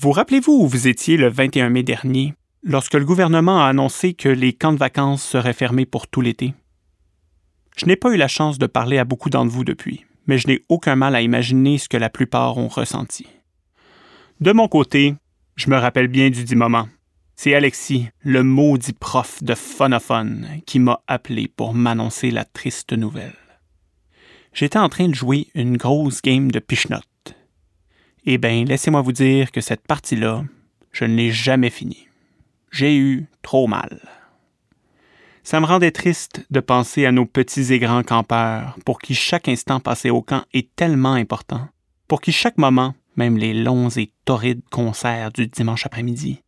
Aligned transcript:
Vous 0.00 0.12
rappelez-vous 0.12 0.52
où 0.52 0.68
vous 0.68 0.86
étiez 0.86 1.16
le 1.16 1.28
21 1.28 1.70
mai 1.70 1.82
dernier, 1.82 2.34
lorsque 2.62 2.94
le 2.94 3.04
gouvernement 3.04 3.64
a 3.64 3.66
annoncé 3.66 4.14
que 4.14 4.28
les 4.28 4.52
camps 4.52 4.72
de 4.72 4.78
vacances 4.78 5.24
seraient 5.24 5.52
fermés 5.52 5.86
pour 5.86 6.06
tout 6.06 6.20
l'été? 6.20 6.54
Je 7.76 7.84
n'ai 7.84 7.96
pas 7.96 8.14
eu 8.14 8.16
la 8.16 8.28
chance 8.28 8.58
de 8.58 8.66
parler 8.66 8.98
à 8.98 9.04
beaucoup 9.04 9.28
d'entre 9.28 9.50
vous 9.50 9.64
depuis, 9.64 10.06
mais 10.28 10.38
je 10.38 10.46
n'ai 10.46 10.64
aucun 10.68 10.94
mal 10.94 11.16
à 11.16 11.20
imaginer 11.20 11.78
ce 11.78 11.88
que 11.88 11.96
la 11.96 12.10
plupart 12.10 12.58
ont 12.58 12.68
ressenti. 12.68 13.26
De 14.40 14.52
mon 14.52 14.68
côté, 14.68 15.16
je 15.56 15.68
me 15.68 15.76
rappelle 15.76 16.06
bien 16.06 16.30
du 16.30 16.44
dit 16.44 16.54
moment. 16.54 16.86
C'est 17.34 17.56
Alexis, 17.56 18.06
le 18.20 18.44
maudit 18.44 18.92
prof 18.92 19.42
de 19.42 19.56
phonophone, 19.56 20.46
qui 20.64 20.78
m'a 20.78 21.00
appelé 21.08 21.48
pour 21.48 21.74
m'annoncer 21.74 22.30
la 22.30 22.44
triste 22.44 22.92
nouvelle. 22.92 23.34
J'étais 24.52 24.78
en 24.78 24.88
train 24.88 25.08
de 25.08 25.14
jouer 25.16 25.48
une 25.56 25.76
grosse 25.76 26.22
game 26.22 26.52
de 26.52 26.60
pichenote 26.60 27.02
eh 28.30 28.36
bien, 28.36 28.64
laissez-moi 28.64 29.00
vous 29.00 29.12
dire 29.12 29.50
que 29.50 29.62
cette 29.62 29.86
partie-là, 29.86 30.44
je 30.92 31.06
ne 31.06 31.14
l'ai 31.14 31.30
jamais 31.30 31.70
finie. 31.70 32.08
J'ai 32.70 32.94
eu 32.94 33.26
trop 33.40 33.66
mal. 33.66 34.02
Ça 35.42 35.60
me 35.60 35.64
rendait 35.64 35.92
triste 35.92 36.44
de 36.50 36.60
penser 36.60 37.06
à 37.06 37.12
nos 37.12 37.24
petits 37.24 37.72
et 37.72 37.78
grands 37.78 38.02
campeurs, 38.02 38.76
pour 38.84 38.98
qui 38.98 39.14
chaque 39.14 39.48
instant 39.48 39.80
passé 39.80 40.10
au 40.10 40.20
camp 40.20 40.44
est 40.52 40.74
tellement 40.76 41.14
important, 41.14 41.68
pour 42.06 42.20
qui 42.20 42.32
chaque 42.32 42.58
moment, 42.58 42.94
même 43.16 43.38
les 43.38 43.54
longs 43.54 43.88
et 43.96 44.12
torrides 44.26 44.68
concerts 44.70 45.32
du 45.32 45.46
dimanche 45.46 45.86
après-midi, 45.86 46.42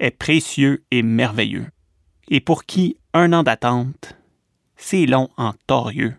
est 0.00 0.10
précieux 0.10 0.82
et 0.90 1.04
merveilleux, 1.04 1.68
et 2.30 2.40
pour 2.40 2.64
qui 2.64 2.96
un 3.14 3.32
an 3.32 3.44
d'attente, 3.44 4.16
c'est 4.76 5.06
long 5.06 5.28
en 5.36 5.52
torieux. 5.68 6.16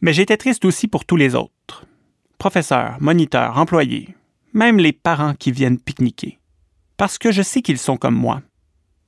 Mais 0.00 0.14
j'étais 0.14 0.38
triste 0.38 0.64
aussi 0.64 0.88
pour 0.88 1.04
tous 1.04 1.16
les 1.16 1.34
autres 1.34 1.52
professeurs, 2.42 2.96
moniteurs, 2.98 3.56
employés, 3.56 4.16
même 4.52 4.78
les 4.78 4.92
parents 4.92 5.34
qui 5.34 5.52
viennent 5.52 5.78
pique-niquer. 5.78 6.40
Parce 6.96 7.16
que 7.16 7.30
je 7.30 7.40
sais 7.40 7.62
qu'ils 7.62 7.78
sont 7.78 7.96
comme 7.96 8.16
moi, 8.16 8.42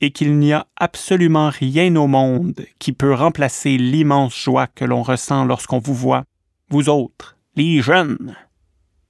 et 0.01 0.13
qu'il 0.13 0.39
n'y 0.39 0.53
a 0.53 0.69
absolument 0.77 1.51
rien 1.51 1.97
au 1.97 2.07
monde 2.07 2.65
qui 2.79 2.93
peut 2.93 3.13
remplacer 3.13 3.77
l'immense 3.77 4.37
joie 4.37 4.69
que 4.69 4.85
l'on 4.85 5.03
ressent 5.03 5.47
lorsqu'on 5.47 5.81
vous 5.81 5.97
voit, 5.97 6.23
vous 6.71 6.89
autres, 6.89 7.37
les 7.57 7.83
jeunes, 7.83 8.37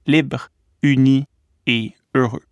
libres, 0.07 0.49
unis 0.81 1.25
et 1.67 1.93
heureux. 2.15 2.45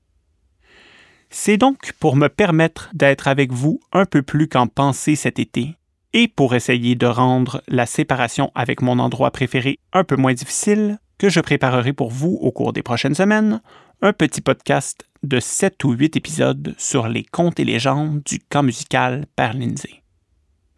C'est 1.31 1.57
donc 1.57 1.93
pour 1.93 2.15
me 2.15 2.29
permettre 2.29 2.91
d'être 2.93 3.27
avec 3.27 3.51
vous 3.51 3.79
un 3.93 4.05
peu 4.05 4.21
plus 4.21 4.47
qu'en 4.47 4.67
pensée 4.67 5.15
cet 5.15 5.39
été, 5.39 5.73
et 6.13 6.27
pour 6.27 6.53
essayer 6.53 6.93
de 6.93 7.07
rendre 7.07 7.63
la 7.67 7.87
séparation 7.87 8.51
avec 8.53 8.83
mon 8.83 8.99
endroit 8.99 9.31
préféré 9.31 9.79
un 9.91 10.03
peu 10.03 10.17
moins 10.17 10.35
difficile, 10.35 10.99
que 11.23 11.29
je 11.29 11.39
préparerai 11.39 11.93
pour 11.93 12.09
vous 12.09 12.37
au 12.41 12.51
cours 12.51 12.73
des 12.73 12.83
prochaines 12.83 13.15
semaines 13.15 13.61
un 14.01 14.11
petit 14.11 14.41
podcast 14.41 15.07
de 15.23 15.39
7 15.39 15.81
ou 15.85 15.93
8 15.93 16.17
épisodes 16.17 16.75
sur 16.77 17.07
les 17.07 17.23
contes 17.23 17.61
et 17.61 17.63
légendes 17.63 18.21
du 18.25 18.39
camp 18.39 18.61
musical 18.61 19.25
Père 19.37 19.53
Lindsay. 19.53 20.03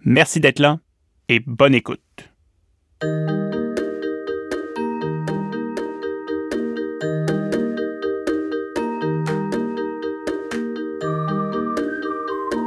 Merci 0.02 0.40
d'être 0.40 0.60
là 0.60 0.78
et 1.30 1.40
bonne 1.40 1.74
écoute. 1.74 2.00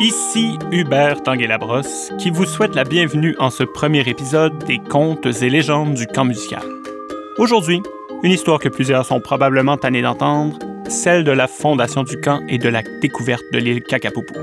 Ici 0.01 0.59
Hubert 0.73 1.23
Tanguay-Labrosse 1.23 2.11
qui 2.19 2.31
vous 2.31 2.45
souhaite 2.45 2.75
la 2.75 2.83
bienvenue 2.83 3.37
en 3.39 3.51
ce 3.51 3.63
premier 3.63 4.09
épisode 4.09 4.65
des 4.65 4.81
contes 4.81 5.27
et 5.27 5.49
légendes 5.49 5.95
du 5.95 6.09
camp 6.09 6.25
musical. 6.25 6.78
Aujourd'hui, 7.39 7.81
une 8.25 8.33
histoire 8.33 8.59
que 8.59 8.69
plusieurs 8.69 9.07
sont 9.07 9.21
probablement 9.21 9.77
tannés 9.77 10.03
d'entendre, 10.03 10.59
celle 10.89 11.23
de 11.23 11.31
la 11.31 11.47
fondation 11.47 12.03
du 12.03 12.21
camp 12.21 12.41
et 12.49 12.59
de 12.59 12.69
la 12.69 12.83
découverte 13.01 13.45
de 13.53 13.59
l'île 13.59 13.81
Kakapoupou. 13.85 14.35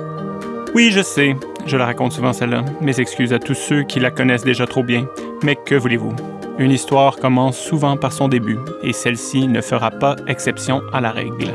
Oui, 0.74 0.92
je 0.92 1.02
sais, 1.02 1.36
je 1.66 1.76
la 1.76 1.88
raconte 1.88 2.14
souvent 2.14 2.32
celle-là. 2.32 2.64
Mes 2.80 3.02
excuses 3.02 3.34
à 3.34 3.40
tous 3.40 3.54
ceux 3.54 3.84
qui 3.84 4.00
la 4.00 4.12
connaissent 4.12 4.46
déjà 4.46 4.66
trop 4.66 4.82
bien. 4.82 5.10
Mais 5.44 5.58
que 5.58 5.76
voulez-vous? 5.76 6.16
Une 6.58 6.72
histoire 6.72 7.18
commence 7.18 7.60
souvent 7.60 7.98
par 7.98 8.14
son 8.14 8.30
début, 8.30 8.60
et 8.82 8.94
celle-ci 8.94 9.50
ne 9.50 9.60
fera 9.60 9.92
pas 9.92 10.16
exception 10.30 10.82
à 10.94 11.02
la 11.02 11.12
règle. 11.12 11.54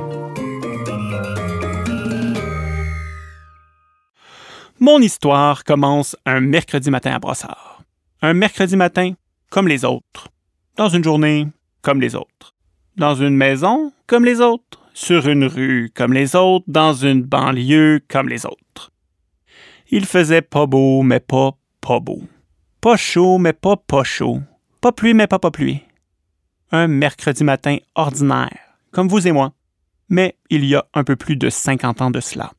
Mon 4.78 4.98
histoire 4.98 5.64
commence 5.64 6.16
un 6.26 6.40
mercredi 6.40 6.90
matin 6.90 7.12
à 7.12 7.18
Brossard. 7.18 7.82
Un 8.20 8.34
mercredi 8.34 8.76
matin 8.76 9.14
comme 9.48 9.68
les 9.68 9.86
autres 9.86 10.28
dans 10.80 10.88
une 10.88 11.04
journée 11.04 11.46
comme 11.82 12.00
les 12.00 12.16
autres, 12.16 12.54
dans 12.96 13.14
une 13.14 13.36
maison 13.36 13.92
comme 14.06 14.24
les 14.24 14.40
autres, 14.40 14.80
sur 14.94 15.28
une 15.28 15.44
rue 15.44 15.92
comme 15.94 16.14
les 16.14 16.34
autres, 16.34 16.64
dans 16.68 16.94
une 16.94 17.20
banlieue 17.20 18.00
comme 18.08 18.30
les 18.30 18.46
autres. 18.46 18.90
Il 19.90 20.06
faisait 20.06 20.40
pas 20.40 20.64
beau, 20.64 21.02
mais 21.02 21.20
pas 21.20 21.50
pas 21.82 22.00
beau. 22.00 22.22
Pas 22.80 22.96
chaud, 22.96 23.36
mais 23.36 23.52
pas 23.52 23.76
pas 23.76 24.04
chaud. 24.04 24.40
Pas 24.80 24.90
pluie, 24.90 25.12
mais 25.12 25.26
pas 25.26 25.38
pas 25.38 25.50
pluie. 25.50 25.82
Un 26.72 26.86
mercredi 26.86 27.44
matin 27.44 27.76
ordinaire, 27.94 28.78
comme 28.90 29.08
vous 29.08 29.28
et 29.28 29.32
moi, 29.32 29.52
mais 30.08 30.38
il 30.48 30.64
y 30.64 30.74
a 30.76 30.86
un 30.94 31.04
peu 31.04 31.14
plus 31.14 31.36
de 31.36 31.50
50 31.50 32.00
ans 32.00 32.10
de 32.10 32.20
cela. 32.20 32.52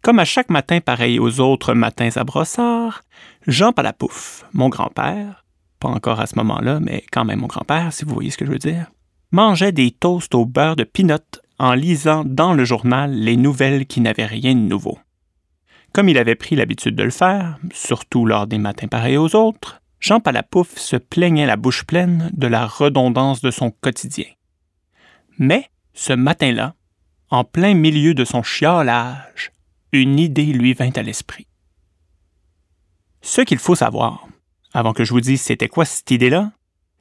Comme 0.00 0.20
à 0.20 0.24
chaque 0.24 0.48
matin 0.48 0.80
pareil 0.80 1.18
aux 1.18 1.38
autres 1.40 1.74
matins 1.74 2.08
à 2.16 2.24
Brossard, 2.24 3.02
Jean 3.46 3.74
Palapouf, 3.74 4.46
mon 4.54 4.70
grand-père, 4.70 5.39
pas 5.80 5.88
encore 5.88 6.20
à 6.20 6.26
ce 6.26 6.36
moment-là, 6.36 6.78
mais 6.80 7.04
quand 7.10 7.24
même 7.24 7.40
mon 7.40 7.46
grand-père, 7.46 7.92
si 7.92 8.04
vous 8.04 8.14
voyez 8.14 8.30
ce 8.30 8.38
que 8.38 8.46
je 8.46 8.52
veux 8.52 8.58
dire, 8.58 8.90
mangeait 9.32 9.72
des 9.72 9.90
toasts 9.90 10.34
au 10.34 10.44
beurre 10.44 10.76
de 10.76 10.84
pinot 10.84 11.16
en 11.58 11.74
lisant 11.74 12.24
dans 12.24 12.54
le 12.54 12.64
journal 12.64 13.12
les 13.12 13.36
nouvelles 13.36 13.86
qui 13.86 14.00
n'avaient 14.00 14.26
rien 14.26 14.54
de 14.54 14.60
nouveau. 14.60 14.98
Comme 15.92 16.08
il 16.08 16.18
avait 16.18 16.36
pris 16.36 16.54
l'habitude 16.54 16.94
de 16.94 17.02
le 17.02 17.10
faire, 17.10 17.58
surtout 17.72 18.24
lors 18.24 18.46
des 18.46 18.58
matins 18.58 18.86
pareils 18.86 19.16
aux 19.16 19.34
autres, 19.34 19.82
Jean 19.98 20.20
Palapouf 20.20 20.78
se 20.78 20.96
plaignait 20.96 21.46
la 21.46 21.56
bouche 21.56 21.84
pleine 21.84 22.30
de 22.32 22.46
la 22.46 22.66
redondance 22.66 23.42
de 23.42 23.50
son 23.50 23.70
quotidien. 23.70 24.26
Mais, 25.38 25.66
ce 25.92 26.12
matin-là, 26.12 26.74
en 27.28 27.44
plein 27.44 27.74
milieu 27.74 28.14
de 28.14 28.24
son 28.24 28.42
chiolage, 28.42 29.52
une 29.92 30.18
idée 30.18 30.46
lui 30.46 30.74
vint 30.74 30.92
à 30.94 31.02
l'esprit. 31.02 31.46
Ce 33.22 33.42
qu'il 33.42 33.58
faut 33.58 33.74
savoir, 33.74 34.26
avant 34.72 34.92
que 34.92 35.04
je 35.04 35.12
vous 35.12 35.20
dise 35.20 35.40
c'était 35.40 35.68
quoi 35.68 35.84
cette 35.84 36.10
idée-là, 36.10 36.52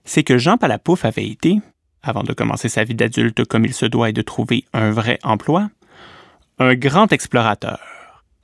c'est 0.06 0.24
que 0.24 0.38
Jean 0.38 0.57
Palapouf 0.57 1.06
avait 1.06 1.28
été, 1.28 1.59
avant 2.02 2.24
de 2.24 2.34
commencer 2.34 2.69
sa 2.69 2.84
vie 2.84 2.96
d'adulte 2.96 3.46
comme 3.46 3.66
il 3.66 3.74
se 3.74 3.85
doit 3.85 4.09
et 4.09 4.13
de 4.13 4.22
trouver 4.22 4.66
un 4.74 4.91
vrai 4.91 5.19
emploi, 5.24 5.69
un 6.57 6.75
grand 6.75 7.12
explorateur, 7.12 7.80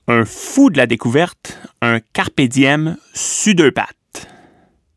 un 0.07 0.25
fou 0.25 0.69
de 0.69 0.77
la 0.77 0.87
découverte, 0.87 1.59
un 1.81 1.99
carpe 1.99 2.41
diem 2.41 2.97
su 3.13 3.55
deux 3.55 3.71
pattes. 3.71 4.27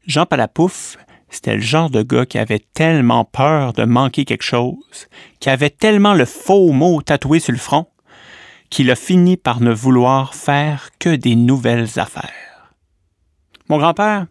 Jean 0.07 0.27
Palapouf, 0.27 0.97
c'était 1.31 1.57
le 1.57 1.61
genre 1.61 1.91
de 1.91 2.03
gars 2.03 2.27
qui 2.27 2.39
avait 2.39 2.65
tellement 2.75 3.25
peur 3.25 3.73
de 3.73 3.85
manquer 3.85 4.25
quelque 4.25 4.45
chose, 4.45 5.09
qui 5.41 5.51
avait 5.51 5.71
tellement 5.71 6.15
le 6.15 6.25
faux 6.25 6.73
mot 6.73 7.03
tatoué 7.03 7.41
sur 7.41 7.53
le 7.53 7.59
front, 7.59 7.87
qu'il 8.71 8.91
a 8.91 8.97
fini 8.97 9.37
par 9.37 9.61
ne 9.61 9.73
vouloir 9.73 10.35
faire 10.35 10.91
que 10.99 11.15
des 11.15 11.37
nouvelles 11.37 11.99
affaires. 11.99 12.58
Mon 13.69 13.79
grand-père, 13.79 14.27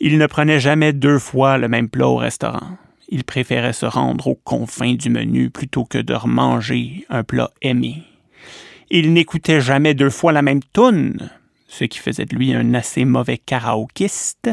il 0.00 0.18
ne 0.18 0.26
prenait 0.26 0.58
jamais 0.58 0.92
deux 0.92 1.18
fois 1.18 1.58
le 1.58 1.68
même 1.68 1.88
plat 1.88 2.08
au 2.08 2.16
restaurant. 2.16 2.76
Il 3.08 3.22
préférait 3.24 3.72
se 3.72 3.86
rendre 3.86 4.26
aux 4.26 4.34
confins 4.34 4.94
du 4.94 5.10
menu 5.10 5.50
plutôt 5.50 5.84
que 5.84 5.98
de 5.98 6.14
remanger 6.14 7.06
un 7.08 7.22
plat 7.22 7.50
aimé. 7.62 8.02
Il 8.90 9.12
n'écoutait 9.12 9.60
jamais 9.60 9.94
deux 9.94 10.10
fois 10.10 10.32
la 10.32 10.42
même 10.42 10.62
toune, 10.62 11.30
ce 11.68 11.84
qui 11.84 11.98
faisait 11.98 12.26
de 12.26 12.34
lui 12.34 12.52
un 12.54 12.74
assez 12.74 13.04
mauvais 13.04 13.38
karaokiste. 13.38 14.50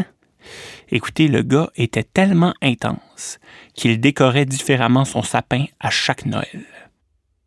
Écoutez, 0.90 1.28
le 1.28 1.42
gars 1.42 1.72
était 1.76 2.04
tellement 2.04 2.54
intense 2.62 3.40
qu'il 3.74 4.00
décorait 4.00 4.46
différemment 4.46 5.06
son 5.06 5.24
sapin 5.24 5.66
à 5.80 5.90
chaque 5.90 6.26
Noël. 6.26 6.66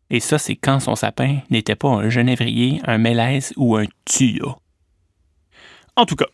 Et 0.09 0.19
ça, 0.19 0.37
c'est 0.37 0.55
quand 0.55 0.79
son 0.79 0.95
sapin 0.95 1.39
n'était 1.49 1.75
pas 1.75 1.89
un 1.89 2.09
genévrier, 2.09 2.81
un 2.85 2.97
mélèze 2.97 3.53
ou 3.55 3.75
un 3.75 3.85
tuyau. 4.05 4.55
En 5.95 6.05
tout 6.05 6.15
cas, 6.15 6.27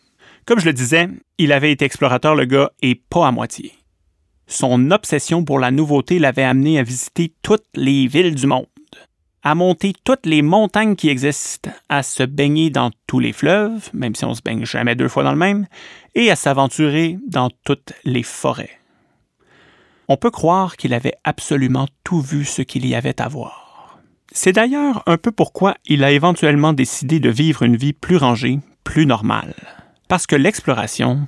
comme 0.46 0.58
je 0.58 0.66
le 0.66 0.72
disais, 0.72 1.08
il 1.38 1.52
avait 1.52 1.72
été 1.72 1.84
explorateur 1.84 2.34
le 2.34 2.44
gars 2.44 2.70
et 2.82 2.94
pas 2.94 3.28
à 3.28 3.30
moitié. 3.30 3.72
Son 4.46 4.90
obsession 4.90 5.44
pour 5.44 5.58
la 5.58 5.70
nouveauté 5.70 6.18
l'avait 6.18 6.42
amené 6.42 6.78
à 6.78 6.82
visiter 6.82 7.32
toutes 7.42 7.66
les 7.74 8.06
villes 8.08 8.34
du 8.34 8.46
monde, 8.46 8.66
à 9.44 9.54
monter 9.54 9.92
toutes 10.04 10.26
les 10.26 10.42
montagnes 10.42 10.96
qui 10.96 11.08
existent, 11.08 11.70
à 11.88 12.02
se 12.02 12.24
baigner 12.24 12.70
dans 12.70 12.90
tous 13.06 13.20
les 13.20 13.32
fleuves, 13.32 13.88
même 13.92 14.14
si 14.14 14.24
on 14.24 14.34
se 14.34 14.42
baigne 14.42 14.66
jamais 14.66 14.96
deux 14.96 15.08
fois 15.08 15.22
dans 15.22 15.30
le 15.30 15.38
même, 15.38 15.66
et 16.14 16.30
à 16.30 16.36
s'aventurer 16.36 17.18
dans 17.26 17.50
toutes 17.64 17.92
les 18.04 18.24
forêts. 18.24 18.78
On 20.08 20.16
peut 20.16 20.30
croire 20.30 20.76
qu'il 20.76 20.92
avait 20.92 21.14
absolument 21.22 21.86
tout 22.02 22.20
vu 22.20 22.44
ce 22.44 22.62
qu'il 22.62 22.86
y 22.86 22.94
avait 22.94 23.20
à 23.20 23.28
voir. 23.28 24.00
C'est 24.32 24.52
d'ailleurs 24.52 25.02
un 25.06 25.18
peu 25.18 25.30
pourquoi 25.30 25.76
il 25.86 26.04
a 26.04 26.10
éventuellement 26.10 26.72
décidé 26.72 27.20
de 27.20 27.30
vivre 27.30 27.62
une 27.62 27.76
vie 27.76 27.92
plus 27.92 28.16
rangée, 28.16 28.58
plus 28.82 29.06
normale 29.06 29.54
parce 30.12 30.26
que 30.26 30.36
l'exploration, 30.36 31.26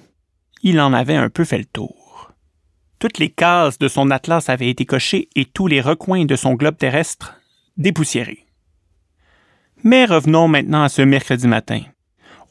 il 0.63 0.79
en 0.79 0.93
avait 0.93 1.17
un 1.17 1.31
peu 1.31 1.47
fait 1.47 1.57
le 1.57 1.65
tour. 1.65 2.33
Toutes 2.99 3.17
les 3.17 3.31
cases 3.31 3.79
de 3.79 3.89
son 3.89 4.11
atlas 4.11 4.51
avaient 4.51 4.69
été 4.69 4.85
cochées 4.85 5.31
et 5.35 5.47
tous 5.47 5.69
les 5.69 5.81
recoins 5.81 6.27
de 6.27 6.37
son 6.37 6.53
globe 6.53 6.77
terrestre 6.77 7.41
dépoussiérés. 7.79 8.45
Mais 9.85 10.05
revenons 10.05 10.49
maintenant 10.49 10.83
à 10.83 10.91
ce 10.91 11.01
mercredi 11.01 11.49
matin, 11.49 11.81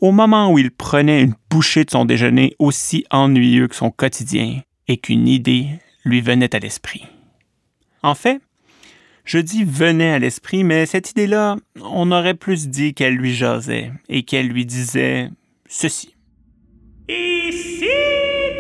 au 0.02 0.12
moment 0.12 0.52
où 0.52 0.58
il 0.58 0.72
prenait 0.72 1.22
une 1.22 1.36
bouchée 1.52 1.86
de 1.86 1.92
son 1.92 2.04
déjeuner 2.04 2.56
aussi 2.58 3.06
ennuyeux 3.12 3.68
que 3.68 3.76
son 3.76 3.92
quotidien 3.92 4.64
et 4.88 4.98
qu'une 4.98 5.28
idée 5.28 5.68
lui 6.04 6.22
venait 6.22 6.56
à 6.56 6.60
l'esprit. 6.60 7.06
En 8.02 8.16
fait, 8.16 8.42
je 9.24 9.38
dis 9.38 9.64
venait 9.64 10.14
à 10.14 10.18
l'esprit, 10.18 10.64
mais 10.64 10.88
cette 10.88 11.12
idée-là, 11.12 11.58
on 11.80 12.12
aurait 12.12 12.34
plus 12.34 12.70
dit 12.70 12.96
qu'elle 12.96 13.18
lui 13.18 13.36
jasait 13.36 13.92
et 14.10 14.24
qu'elle 14.24 14.48
lui 14.48 14.66
disait 14.66 15.30
ceci. 15.70 16.13
Et 17.10 17.52
si 17.52 17.90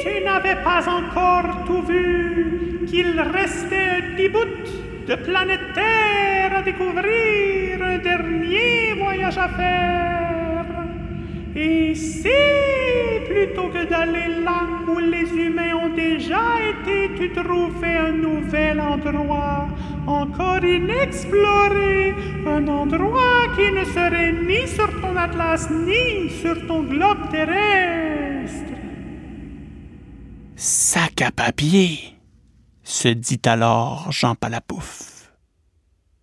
tu 0.01 0.22
n'avais 0.22 0.62
pas 0.63 0.84
encore 0.90 1.63
tout 1.66 1.81
vu, 1.84 2.86
qu'il 2.88 3.18
restait 3.18 3.75
un 3.75 4.16
petit 4.16 4.28
bout 4.28 5.07
de 5.07 5.16
planète 5.16 5.74
Terre 5.74 6.57
à 6.57 6.62
découvrir, 6.62 7.81
un 7.81 8.00
dernier 8.00 8.95
voyage 8.98 9.38
à 9.38 9.48
faire? 9.48 10.66
Et 11.56 11.95
si, 11.95 12.28
plutôt 13.30 13.69
que 13.69 13.86
d'aller 13.86 14.44
là 14.44 14.68
où 14.90 15.00
les 15.00 15.30
humains 15.34 15.75
ont 15.81 15.95
déjà 15.95 16.44
été, 16.69 17.12
tu 17.16 17.31
trouvais 17.31 17.95
un 17.95 18.12
nouvel 18.12 18.81
endroit, 18.81 19.69
encore 20.06 20.66
inexploré, 20.66 22.13
un 22.45 22.68
endroit 22.68 23.48
qui 23.56 23.72
ne 23.72 23.86
serait 23.86 24.34
ni 24.34 24.68
sur 24.68 24.90
ton 25.00 25.16
atlas 25.16 25.69
ni 25.72 26.30
sur 26.30 26.68
ton 26.68 26.81
globe 26.81 27.30
terrestre? 27.31 28.12
Sac 30.56 31.22
à 31.22 31.31
papier, 31.31 32.00
se 32.84 33.10
dit 33.10 33.42
alors 33.45 34.12
Jean 34.12 34.36
Palapouf. 34.36 35.31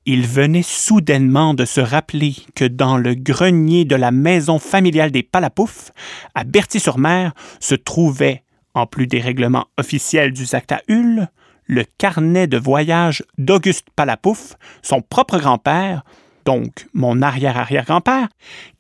Il 0.07 0.27
venait 0.27 0.63
soudainement 0.63 1.53
de 1.53 1.65
se 1.65 1.81
rappeler 1.81 2.35
que 2.55 2.65
dans 2.65 2.97
le 2.97 3.15
grenier 3.15 3.85
de 3.85 3.97
la 3.97 4.11
maison 4.11 4.59
familiale 4.59 5.11
des 5.11 5.23
Palapouf, 5.23 5.93
à 6.35 6.45
Berthier-sur-Mer, 6.45 7.33
se 7.61 7.75
trouvait, 7.75 8.43
en 8.75 8.87
plus 8.87 9.07
des 9.07 9.21
règlements 9.21 9.67
officiels 9.77 10.33
du 10.33 10.47
Zacta 10.47 10.81
Hull, 10.89 11.29
le 11.67 11.85
carnet 11.99 12.47
de 12.47 12.57
voyage 12.57 13.23
d'Auguste 13.37 13.89
Palapouf, 13.95 14.57
son 14.83 15.03
propre 15.03 15.39
grand-père, 15.39 16.03
donc 16.47 16.89
mon 16.95 17.21
arrière-arrière-grand-père, 17.21 18.29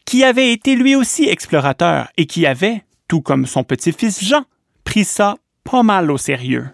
qui 0.06 0.24
avait 0.24 0.52
été 0.52 0.74
lui 0.74 0.96
aussi 0.96 1.28
explorateur 1.28 2.08
et 2.16 2.26
qui 2.26 2.46
avait, 2.46 2.82
tout 3.10 3.20
comme 3.20 3.44
son 3.44 3.64
petit-fils 3.64 4.22
Jean, 4.24 4.44
pris 4.84 5.04
ça 5.04 5.34
pas 5.64 5.82
mal 5.82 6.12
au 6.12 6.16
sérieux. 6.16 6.68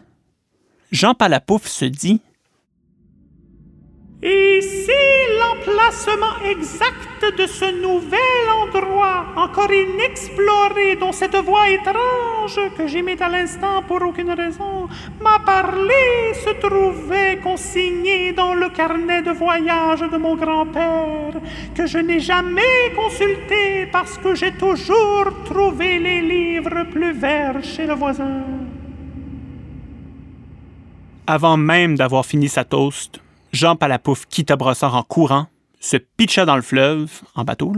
Jean 0.92 1.14
Palapouf 1.14 1.66
se 1.66 1.86
dit 1.86 2.20
et 4.28 4.61
c'est 4.61 5.38
l'emplacement 5.38 6.37
exact 6.44 7.38
de 7.38 7.46
ce 7.46 7.81
nouvel 7.81 8.44
endroit, 8.61 9.26
encore 9.37 9.73
inexploré, 9.73 10.96
dont 10.96 11.12
cette 11.12 11.37
voix 11.37 11.69
étrange, 11.70 12.58
que 12.76 12.88
j'aimais 12.88 13.23
à 13.23 13.28
l'instant 13.28 13.82
pour 13.87 14.02
aucune 14.02 14.32
raison, 14.32 14.88
m'a 15.20 15.38
parlé, 15.38 16.34
se 16.44 16.50
trouvait 16.61 17.38
consigné 17.40 18.32
dans 18.32 18.55
le 18.55 18.69
carnet 18.70 19.23
de 19.23 19.31
voyage 19.31 20.00
de 20.00 20.17
mon 20.17 20.34
grand-père, 20.34 21.40
que 21.76 21.87
je 21.87 21.99
n'ai 21.99 22.19
jamais 22.19 22.93
consulté 22.96 23.87
parce 23.93 24.19
que 24.19 24.34
j'ai 24.34 24.52
toujours 24.52 25.28
trouvé 25.44 26.00
les 26.00 26.20
livres 26.20 26.82
plus 26.90 27.12
verts 27.12 27.62
chez 27.62 27.87
le 27.87 27.94
voisin. 27.94 28.43
Avant 31.28 31.56
même 31.56 31.96
d'avoir 31.96 32.26
fini 32.26 32.49
sa 32.49 32.64
toast, 32.64 33.20
Jean 33.56 33.74
Palapouf 33.74 34.26
quitta 34.26 34.54
Brossard 34.54 34.96
en 34.96 35.02
courant, 35.02 35.46
se 35.80 35.96
pitcha 35.96 36.44
dans 36.44 36.56
le 36.56 36.62
fleuve, 36.62 37.22
en 37.34 37.44
bateau, 37.44 37.72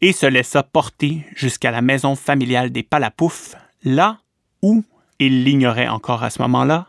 et 0.00 0.12
se 0.12 0.26
laissa 0.26 0.62
porter 0.62 1.26
jusqu'à 1.34 1.72
la 1.72 1.82
maison 1.82 2.14
familiale 2.14 2.70
des 2.70 2.84
Palapouf, 2.84 3.56
là 3.82 4.18
où, 4.62 4.84
il 5.18 5.42
l'ignorait 5.42 5.88
encore 5.88 6.22
à 6.22 6.30
ce 6.30 6.40
moment-là, 6.42 6.86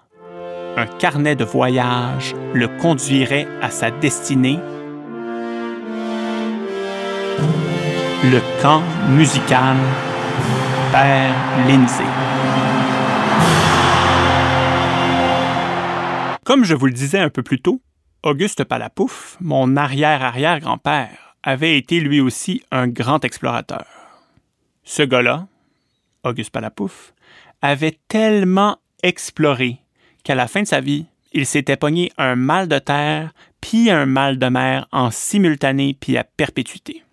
un 0.77 0.85
carnet 0.85 1.35
de 1.35 1.43
voyage 1.43 2.35
le 2.53 2.67
conduirait 2.67 3.47
à 3.63 3.71
sa 3.71 3.89
destinée, 3.89 4.59
le 8.23 8.61
camp 8.61 8.83
musical 9.09 9.75
Père 10.91 11.33
Lindsay. 11.67 12.03
Comme 16.45 16.63
je 16.63 16.75
vous 16.75 16.85
le 16.85 16.93
disais 16.93 17.17
un 17.17 17.29
peu 17.29 17.41
plus 17.41 17.59
tôt, 17.59 17.81
Auguste 18.23 18.63
Palapouf, 18.63 19.35
mon 19.41 19.75
arrière-arrière-grand-père, 19.75 21.35
avait 21.43 21.77
été 21.77 21.99
lui 21.99 22.21
aussi 22.21 22.63
un 22.71 22.87
grand 22.87 23.25
explorateur. 23.25 23.85
Ce 24.85 25.03
gars-là, 25.03 25.45
Auguste 26.23 26.51
Palapouf, 26.51 27.13
avait 27.61 27.99
tellement 28.07 28.77
exploré 29.03 29.79
qu'à 30.23 30.35
la 30.35 30.47
fin 30.47 30.61
de 30.61 30.67
sa 30.67 30.79
vie, 30.79 31.05
il 31.33 31.45
s'était 31.45 31.75
pogné 31.75 32.13
un 32.17 32.37
mal 32.37 32.69
de 32.69 32.79
terre 32.79 33.33
puis 33.59 33.89
un 33.89 34.05
mal 34.05 34.39
de 34.39 34.47
mer 34.47 34.87
en 34.93 35.11
simultané 35.11 35.93
puis 35.93 36.17
à 36.17 36.23
perpétuité. 36.23 37.03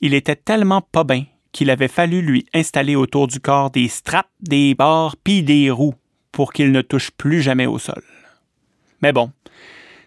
Il 0.00 0.14
était 0.14 0.34
tellement 0.34 0.80
pas 0.80 1.04
bien 1.04 1.26
qu'il 1.52 1.68
avait 1.68 1.88
fallu 1.88 2.22
lui 2.22 2.46
installer 2.54 2.96
autour 2.96 3.26
du 3.26 3.38
corps 3.38 3.70
des 3.70 3.88
straps, 3.88 4.30
des 4.40 4.74
barres 4.74 5.16
puis 5.22 5.42
des 5.42 5.70
roues 5.70 5.94
pour 6.30 6.54
qu'il 6.54 6.72
ne 6.72 6.80
touche 6.80 7.10
plus 7.10 7.42
jamais 7.42 7.66
au 7.66 7.78
sol. 7.78 8.02
Mais 9.02 9.12
bon, 9.12 9.30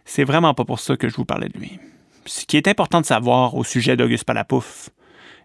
c'est 0.06 0.24
vraiment 0.24 0.54
pas 0.54 0.66
pour 0.66 0.80
ça 0.80 0.96
que 0.96 1.10
je 1.10 1.16
vous 1.16 1.25
parlais 1.25 1.50
de 1.50 1.57
lui. 1.57 1.80
Ce 2.25 2.46
qui 2.46 2.57
est 2.57 2.68
important 2.68 3.02
de 3.02 3.06
savoir 3.06 3.56
au 3.56 3.63
sujet 3.63 3.98
d'Auguste 3.98 4.24
Palapouf, 4.24 4.90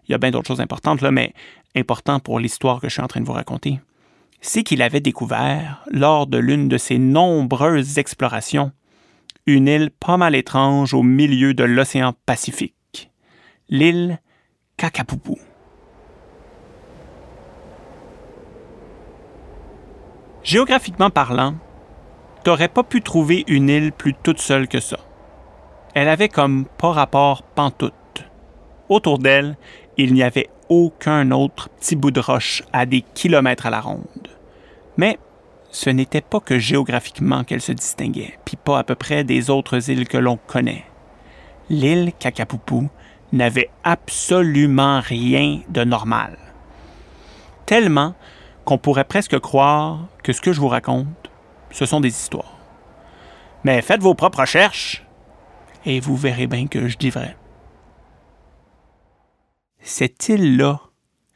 il 0.07 0.11
y 0.11 0.15
a 0.15 0.17
bien 0.17 0.31
d'autres 0.31 0.47
choses 0.47 0.61
importantes, 0.61 1.01
là, 1.01 1.11
mais 1.11 1.33
important 1.75 2.19
pour 2.19 2.39
l'histoire 2.39 2.79
que 2.79 2.87
je 2.87 2.93
suis 2.93 3.01
en 3.01 3.07
train 3.07 3.21
de 3.21 3.25
vous 3.25 3.33
raconter, 3.33 3.79
c'est 4.39 4.63
qu'il 4.63 4.81
avait 4.81 4.99
découvert, 4.99 5.83
lors 5.91 6.27
de 6.27 6.37
l'une 6.37 6.67
de 6.67 6.77
ses 6.77 6.97
nombreuses 6.97 7.97
explorations, 7.99 8.71
une 9.45 9.67
île 9.67 9.91
pas 9.91 10.17
mal 10.17 10.35
étrange 10.35 10.93
au 10.93 11.03
milieu 11.03 11.53
de 11.53 11.63
l'océan 11.63 12.13
Pacifique, 12.25 13.11
l'île 13.69 14.19
Kakapoupou. 14.77 15.37
Géographiquement 20.43 21.11
parlant, 21.11 21.55
t'aurais 22.43 22.67
pas 22.67 22.83
pu 22.83 23.01
trouver 23.01 23.43
une 23.47 23.69
île 23.69 23.91
plus 23.91 24.13
toute 24.13 24.39
seule 24.39 24.67
que 24.67 24.79
ça. 24.79 24.97
Elle 25.93 26.07
avait 26.07 26.29
comme 26.29 26.65
pas 26.77 26.91
rapport 26.91 27.43
pantoute. 27.43 27.93
Autour 28.89 29.19
d'elle, 29.19 29.57
il 29.97 30.13
n'y 30.13 30.23
avait 30.23 30.49
aucun 30.69 31.31
autre 31.31 31.69
petit 31.69 31.95
bout 31.95 32.11
de 32.11 32.19
roche 32.19 32.63
à 32.71 32.85
des 32.85 33.01
kilomètres 33.01 33.65
à 33.65 33.69
la 33.69 33.81
ronde. 33.81 34.29
Mais 34.97 35.19
ce 35.69 35.89
n'était 35.89 36.21
pas 36.21 36.39
que 36.39 36.59
géographiquement 36.59 37.43
qu'elle 37.43 37.61
se 37.61 37.71
distinguait, 37.71 38.37
puis 38.45 38.57
pas 38.57 38.79
à 38.79 38.83
peu 38.83 38.95
près 38.95 39.23
des 39.23 39.49
autres 39.49 39.89
îles 39.89 40.07
que 40.07 40.17
l'on 40.17 40.37
connaît. 40.37 40.85
L'île 41.69 42.11
Kakapoupou 42.17 42.89
n'avait 43.31 43.69
absolument 43.83 44.99
rien 44.99 45.61
de 45.69 45.83
normal. 45.83 46.37
Tellement 47.65 48.13
qu'on 48.65 48.77
pourrait 48.77 49.05
presque 49.05 49.39
croire 49.39 49.99
que 50.23 50.33
ce 50.33 50.41
que 50.41 50.51
je 50.51 50.59
vous 50.59 50.67
raconte, 50.67 51.20
ce 51.71 51.85
sont 51.85 51.99
des 51.99 52.09
histoires. 52.09 52.57
Mais 53.63 53.81
faites 53.81 54.01
vos 54.01 54.15
propres 54.15 54.41
recherches 54.41 55.05
et 55.85 55.99
vous 55.99 56.15
verrez 56.15 56.47
bien 56.47 56.67
que 56.67 56.87
je 56.87 56.97
dis 56.97 57.09
vrai. 57.09 57.35
Cette 59.79 60.29
île-là 60.29 60.79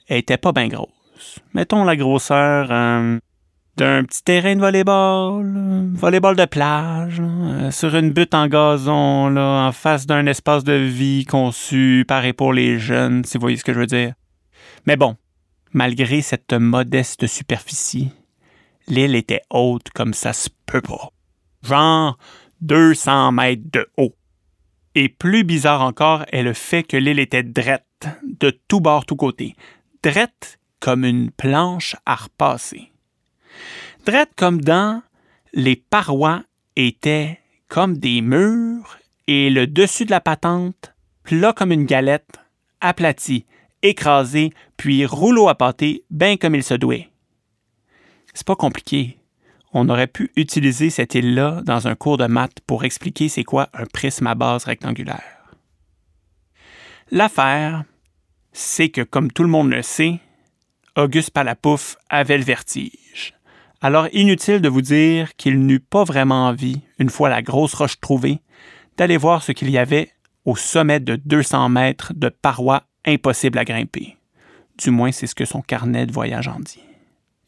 était 0.08 0.38
pas 0.38 0.52
bien 0.52 0.68
grosse. 0.68 1.40
Mettons 1.54 1.84
la 1.84 1.96
grosseur 1.96 2.68
euh, 2.70 3.18
d'un 3.78 4.04
petit 4.04 4.24
terrain 4.24 4.56
de 4.56 4.60
volleyball, 4.60 5.92
volleyball 5.94 6.36
de 6.36 6.46
plage, 6.46 7.22
euh, 7.22 7.72
sur 7.72 7.96
une 7.96 8.12
butte 8.12 8.34
en 8.34 8.48
gazon, 8.48 9.30
là, 9.30 9.68
en 9.68 9.72
face 9.72 10.06
d'un 10.06 10.26
espace 10.28 10.64
de 10.64 10.74
vie 10.74 11.26
conçu, 11.26 12.06
paré 12.08 12.34
pour 12.34 12.54
les 12.54 12.78
jeunes, 12.78 13.24
si 13.26 13.38
vous 13.38 13.42
voyez 13.42 13.58
ce 13.58 13.64
que 13.64 13.74
je 13.74 13.80
veux 13.80 13.88
dire. 13.88 14.14
Mais 14.86 14.96
bon, 14.96 15.16
malgré 15.74 16.22
cette 16.22 16.54
modeste 16.54 17.28
superficie, 17.28 18.12
l'île 18.88 19.16
était 19.16 19.42
haute 19.50 19.90
comme 19.92 20.14
ça 20.14 20.34
se 20.34 20.50
peut 20.66 20.82
pas. 20.82 21.12
Genre 21.64 22.18
200 22.62 23.32
mètres 23.32 23.64
de 23.72 23.88
haut. 23.98 24.16
Et 24.94 25.10
plus 25.10 25.44
bizarre 25.44 25.82
encore 25.82 26.26
est 26.32 26.44
le 26.44 26.54
fait 26.54 26.84
que 26.84 26.98
l'île 26.98 27.20
était 27.20 27.44
drette, 27.44 28.08
de 28.24 28.58
tout 28.68 28.80
bord, 28.80 29.06
tout 29.06 29.16
côté. 29.16 29.56
Drette 30.04 30.60
comme 30.80 31.04
une 31.04 31.32
planche 31.32 31.96
à 32.06 32.16
repasser. 32.16 32.92
Drette 34.06 34.32
comme 34.36 34.62
dans 34.62 35.02
les 35.54 35.76
parois 35.76 36.44
étaient 36.76 37.40
comme 37.68 37.98
des 37.98 38.22
murs 38.22 38.98
et 39.28 39.50
le 39.50 39.68
dessus 39.68 40.06
de 40.06 40.12
la 40.12 40.22
patente 40.22 40.94
plat 41.26 41.54
comme 41.54 41.72
une 41.72 41.86
galette, 41.86 42.40
aplati, 42.80 43.46
écrasé, 43.82 44.52
puis 44.78 45.06
rouleau 45.06 45.50
à 45.50 45.56
pâté, 45.56 46.04
bien 46.10 46.38
comme 46.38 46.56
il 46.56 46.64
se 46.64 46.76
douait. 46.76 47.10
C'est 48.36 48.46
pas 48.46 48.56
compliqué. 48.56 49.18
On 49.74 49.90
aurait 49.90 50.08
pu 50.08 50.30
utiliser 50.36 50.90
cette 50.90 51.16
île-là 51.16 51.62
dans 51.64 51.88
un 51.88 51.96
cours 51.96 52.18
de 52.18 52.28
maths 52.28 52.60
pour 52.68 52.84
expliquer 52.84 53.30
c'est 53.30 53.46
quoi 53.46 53.70
un 53.74 53.86
prisme 53.86 54.28
à 54.28 54.36
base 54.36 54.66
rectangulaire. 54.66 55.56
L'affaire, 57.12 57.86
c'est 58.52 58.90
que, 58.90 59.02
comme 59.02 59.32
tout 59.32 59.44
le 59.44 59.50
monde 59.50 59.72
le 59.72 59.82
sait, 59.82 60.20
Auguste 60.98 61.32
Palapouf 61.32 61.98
avait 62.10 62.38
le 62.38 62.44
vertige. 62.44 63.34
Alors 63.82 64.08
inutile 64.12 64.60
de 64.60 64.70
vous 64.70 64.82
dire 64.82 65.36
qu'il 65.36 65.66
n'eut 65.66 65.80
pas 65.80 66.04
vraiment 66.04 66.48
envie, 66.48 66.82
une 67.00 67.10
fois 67.10 67.30
la 67.30 67.42
grosse 67.42 67.74
roche 67.74 68.00
trouvée, 68.00 68.42
d'aller 68.98 69.18
voir 69.18 69.44
ce 69.44 69.54
qu'il 69.54 69.70
y 69.70 69.78
avait 69.78 70.12
au 70.44 70.56
sommet 70.56 71.00
de 71.00 71.16
200 71.16 71.70
mètres 71.70 72.14
de 72.14 72.30
parois 72.30 72.84
impossibles 73.06 73.60
à 73.60 73.66
grimper. 73.66 74.18
Du 74.78 74.90
moins, 74.90 75.12
c'est 75.12 75.28
ce 75.28 75.36
que 75.36 75.46
son 75.46 75.62
carnet 75.62 76.06
de 76.06 76.14
voyage 76.14 76.48
en 76.48 76.60
dit. 76.60 76.82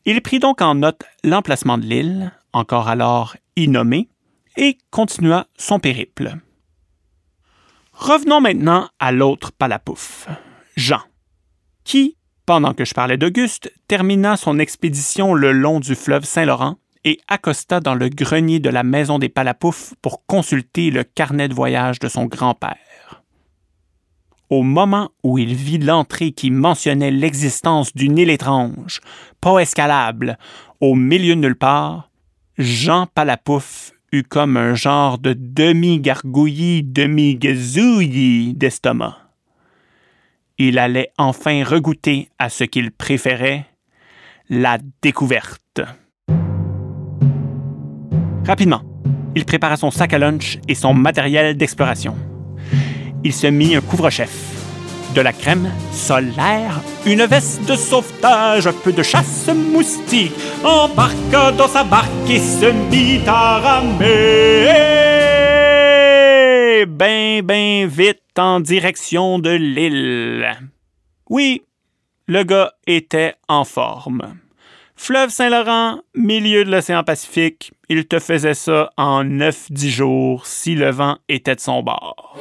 Il 0.09 0.21
prit 0.21 0.39
donc 0.39 0.61
en 0.61 0.75
note 0.75 1.03
l'emplacement 1.25 1.77
de 1.77 1.83
l'île, 1.83 2.31
encore 2.53 2.87
alors 2.87 3.35
innommée, 3.57 4.07
et 4.55 4.77
continua 4.89 5.47
son 5.57 5.79
périple. 5.79 6.37
Revenons 7.91 8.39
maintenant 8.39 8.87
à 8.99 9.11
l'autre 9.11 9.51
palapouf, 9.51 10.29
Jean, 10.77 11.01
qui, 11.83 12.15
pendant 12.45 12.73
que 12.73 12.85
je 12.85 12.93
parlais 12.93 13.17
d'Auguste, 13.17 13.69
termina 13.89 14.37
son 14.37 14.59
expédition 14.59 15.33
le 15.33 15.51
long 15.51 15.81
du 15.81 15.93
fleuve 15.93 16.23
Saint-Laurent 16.23 16.77
et 17.03 17.19
accosta 17.27 17.81
dans 17.81 17.93
le 17.93 18.07
grenier 18.07 18.61
de 18.61 18.69
la 18.69 18.83
maison 18.83 19.19
des 19.19 19.27
Palapouf 19.27 19.93
pour 20.01 20.25
consulter 20.25 20.89
le 20.89 21.03
carnet 21.03 21.49
de 21.49 21.53
voyage 21.53 21.99
de 21.99 22.07
son 22.07 22.27
grand-père. 22.27 23.16
Au 24.49 24.63
moment 24.63 25.11
où 25.23 25.37
il 25.37 25.53
vit 25.53 25.77
l'entrée 25.77 26.31
qui 26.31 26.51
mentionnait 26.51 27.11
l'existence 27.11 27.93
d'une 27.93 28.17
île 28.17 28.29
étrange, 28.29 29.01
pas 29.41 29.59
escalable, 29.59 30.37
au 30.79 30.95
milieu 30.95 31.35
de 31.35 31.41
nulle 31.41 31.55
part, 31.55 32.09
Jean 32.57 33.07
Palapouf 33.13 33.91
eut 34.11 34.23
comme 34.23 34.57
un 34.57 34.73
genre 34.73 35.17
de 35.17 35.33
demi-gargouillis, 35.33 36.83
demi-gazouillis 36.83 38.53
d'estomac 38.53 39.27
il 40.57 40.79
allait 40.79 41.11
enfin 41.17 41.63
regoûter 41.63 42.29
à 42.39 42.49
ce 42.49 42.63
qu'il 42.63 42.91
préférait, 42.91 43.65
la 44.49 44.77
découverte. 45.01 45.81
Rapidement, 48.45 48.81
il 49.35 49.45
prépara 49.45 49.75
son 49.77 49.91
sac 49.91 50.13
à 50.13 50.17
lunch 50.17 50.57
et 50.67 50.75
son 50.75 50.93
matériel 50.93 51.55
d'exploration. 51.57 52.15
Il 53.23 53.33
se 53.33 53.47
mit 53.47 53.75
un 53.75 53.81
couvre-chef, 53.81 54.31
de 55.15 55.21
la 55.21 55.33
crème 55.33 55.71
solaire, 55.91 56.81
une 57.05 57.25
veste 57.25 57.65
de 57.65 57.75
sauvetage, 57.75 58.67
un 58.67 58.73
peu 58.73 58.91
de 58.93 59.03
chasse 59.03 59.49
moustique, 59.73 60.33
embarqua 60.63 61.51
dans 61.51 61.67
sa 61.67 61.83
barque 61.83 62.29
et 62.29 62.39
se 62.39 62.71
mit 62.71 63.21
à 63.27 63.59
ramer 63.59 64.97
ben, 66.85 67.41
ben 67.41 67.87
vite 67.87 68.21
en 68.37 68.59
direction 68.59 69.39
de 69.39 69.49
l'île. 69.51 70.47
Oui, 71.29 71.63
le 72.27 72.43
gars 72.43 72.73
était 72.85 73.35
en 73.47 73.65
forme. 73.65 74.37
Fleuve 74.95 75.29
Saint-Laurent, 75.29 75.99
milieu 76.15 76.65
de 76.65 76.71
l'océan 76.71 77.03
Pacifique, 77.03 77.71
il 77.89 78.07
te 78.07 78.19
faisait 78.19 78.55
ça 78.55 78.89
en 78.97 79.23
9-10 79.23 79.89
jours 79.89 80.45
si 80.45 80.75
le 80.75 80.89
vent 80.89 81.17
était 81.29 81.55
de 81.55 81.59
son 81.59 81.83
bord. 81.83 82.37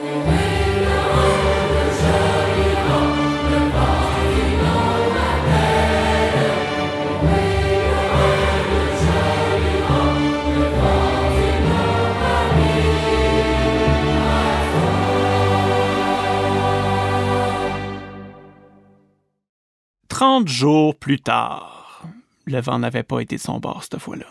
Trente 20.36 20.48
jours 20.48 20.94
plus 20.94 21.18
tard, 21.18 22.02
le 22.44 22.60
vent 22.60 22.78
n'avait 22.78 23.02
pas 23.02 23.20
été 23.20 23.36
de 23.36 23.40
son 23.40 23.58
bord 23.58 23.82
cette 23.82 23.98
fois-là. 23.98 24.26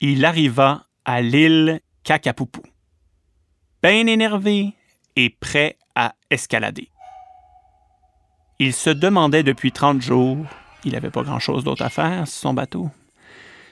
Il 0.00 0.22
arriva 0.26 0.84
à 1.06 1.22
l'île 1.22 1.80
Kakapoupou, 2.02 2.60
bien 3.82 4.06
énervé 4.06 4.74
et 5.16 5.30
prêt 5.30 5.78
à 5.94 6.14
escalader. 6.28 6.90
Il 8.58 8.74
se 8.74 8.90
demandait 8.90 9.42
depuis 9.42 9.72
trente 9.72 10.02
jours, 10.02 10.44
il 10.84 10.92
n'avait 10.92 11.08
pas 11.08 11.22
grand-chose 11.22 11.64
d'autre 11.64 11.86
à 11.86 11.88
faire 11.88 12.28
son 12.28 12.52
bateau, 12.52 12.90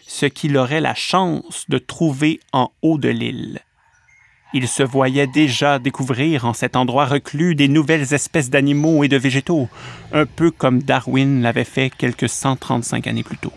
ce 0.07 0.25
qu'il 0.25 0.57
aurait 0.57 0.81
la 0.81 0.95
chance 0.95 1.69
de 1.69 1.77
trouver 1.77 2.41
en 2.55 2.73
haut 2.81 2.97
de 2.97 3.11
l'île 3.11 3.61
il 4.55 4.69
se 4.69 4.83
voyait 4.83 5.27
déjà 5.27 5.79
découvrir 5.79 6.45
en 6.45 6.53
cet 6.53 6.77
endroit 6.77 7.07
reclus 7.07 7.55
des 7.55 7.69
nouvelles 7.69 8.13
espèces 8.13 8.51
d'animaux 8.51 9.05
et 9.05 9.09
de 9.09 9.17
végétaux, 9.17 9.69
un 10.13 10.27
peu 10.27 10.51
comme 10.51 10.83
Darwin 10.83 11.43
l'avait 11.43 11.65
fait 11.65 11.91
quelques 11.91 12.29
135 12.29 13.07
années 13.07 13.23
plus 13.23 13.39
tôt. 13.39 13.53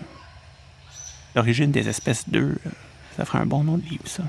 L'origine 1.35 1.71
des 1.71 1.89
espèces 1.89 2.29
d'eux, 2.29 2.57
ça 3.17 3.25
ferait 3.25 3.39
un 3.39 3.45
bon 3.45 3.63
nom 3.63 3.77
de 3.77 3.83
livre, 3.83 4.07
ça. 4.07 4.23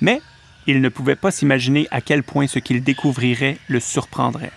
Mais 0.00 0.20
il 0.66 0.80
ne 0.80 0.88
pouvait 0.88 1.16
pas 1.16 1.30
s'imaginer 1.30 1.86
à 1.90 2.00
quel 2.00 2.22
point 2.22 2.46
ce 2.46 2.58
qu'il 2.58 2.82
découvrirait 2.82 3.58
le 3.68 3.80
surprendrait. 3.80 4.52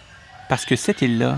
Parce 0.49 0.65
que 0.65 0.75
cette 0.75 1.01
île-là, 1.01 1.37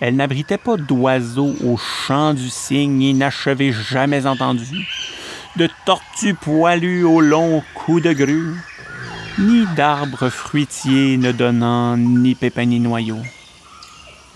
elle 0.00 0.16
n'abritait 0.16 0.58
pas 0.58 0.76
d'oiseaux 0.76 1.54
au 1.64 1.76
chant 1.76 2.34
du 2.34 2.48
cygne 2.48 3.02
inachevé 3.02 3.72
jamais 3.72 4.26
entendu, 4.26 4.86
de 5.56 5.68
tortues 5.84 6.34
poilues 6.34 7.04
au 7.04 7.20
long 7.20 7.62
cou 7.74 8.00
de 8.00 8.12
grue, 8.12 8.54
ni 9.38 9.66
d'arbres 9.74 10.28
fruitiers 10.28 11.16
ne 11.16 11.32
donnant 11.32 11.96
ni 11.96 12.34
pépins 12.34 12.66
ni 12.66 12.80
noyaux. 12.80 13.22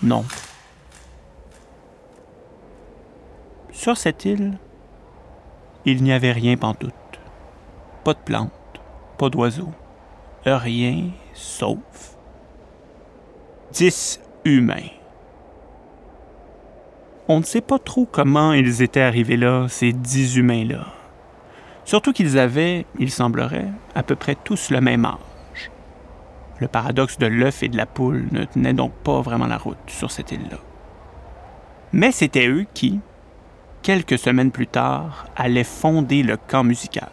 Non. 0.03 0.25
Sur 3.71 3.97
cette 3.97 4.25
île, 4.25 4.57
il 5.85 6.03
n'y 6.03 6.13
avait 6.13 6.31
rien 6.31 6.57
pantoute. 6.57 6.93
Pas 8.03 8.13
de 8.13 8.19
plantes, 8.19 8.51
pas 9.17 9.29
d'oiseaux, 9.29 9.73
rien 10.45 11.11
sauf 11.33 11.77
dix 13.71 14.19
humains. 14.43 14.89
On 17.27 17.39
ne 17.39 17.45
sait 17.45 17.61
pas 17.61 17.79
trop 17.79 18.05
comment 18.05 18.53
ils 18.53 18.81
étaient 18.81 19.01
arrivés 19.01 19.37
là, 19.37 19.67
ces 19.69 19.93
dix 19.93 20.35
humains-là. 20.35 21.00
Surtout 21.85 22.13
qu'ils 22.13 22.37
avaient, 22.37 22.85
il 22.99 23.11
semblerait, 23.11 23.67
à 23.95 24.03
peu 24.03 24.15
près 24.15 24.35
tous 24.35 24.69
le 24.69 24.81
même 24.81 25.05
âge. 25.05 25.71
Le 26.59 26.67
paradoxe 26.67 27.17
de 27.17 27.25
l'œuf 27.25 27.63
et 27.63 27.69
de 27.69 27.77
la 27.77 27.85
poule 27.85 28.27
ne 28.31 28.45
tenait 28.45 28.73
donc 28.73 28.93
pas 29.03 29.21
vraiment 29.21 29.47
la 29.47 29.57
route 29.57 29.77
sur 29.87 30.11
cette 30.11 30.31
île-là. 30.31 30.59
Mais 31.91 32.11
c'était 32.11 32.47
eux 32.47 32.65
qui, 32.73 32.99
quelques 33.81 34.19
semaines 34.19 34.51
plus 34.51 34.67
tard, 34.67 35.25
allaient 35.35 35.63
fonder 35.63 36.23
le 36.23 36.37
camp 36.37 36.63
musical. 36.63 37.09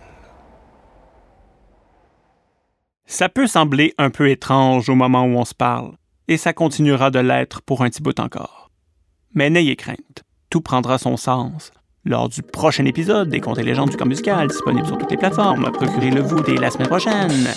Ça 3.07 3.31
peut 3.31 3.47
sembler 3.47 3.95
un 3.97 4.11
peu 4.11 4.29
étrange 4.29 4.91
au 4.91 4.95
moment 4.95 5.25
où 5.25 5.39
on 5.39 5.47
se 5.47 5.55
parle, 5.55 5.93
et 6.29 6.37
ça 6.37 6.53
continuera 6.53 7.11
de 7.11 7.19
l'être 7.19 7.63
pour 7.63 7.83
un 7.83 7.89
petit 7.89 8.03
bout 8.03 8.21
encore. 8.21 8.71
Mais 9.33 9.49
n'ayez 9.49 9.77
crainte, 9.77 10.25
tout 10.51 10.61
prendra 10.61 10.99
son 10.99 11.17
sens 11.17 11.73
lors 12.05 12.29
du 12.29 12.43
prochain 12.43 12.85
épisode 12.85 13.29
des 13.29 13.41
Contes 13.41 13.59
et 13.59 13.63
légendes 13.63 13.91
du 13.91 13.97
camp 13.97 14.07
musical, 14.07 14.49
disponible 14.49 14.87
sur 14.87 14.99
toutes 14.99 15.11
les 15.11 15.17
plateformes. 15.17 15.71
Procurez-le-vous 15.73 16.43
dès 16.43 16.57
la 16.57 16.71
semaine 16.71 16.89
prochaine. 16.89 17.49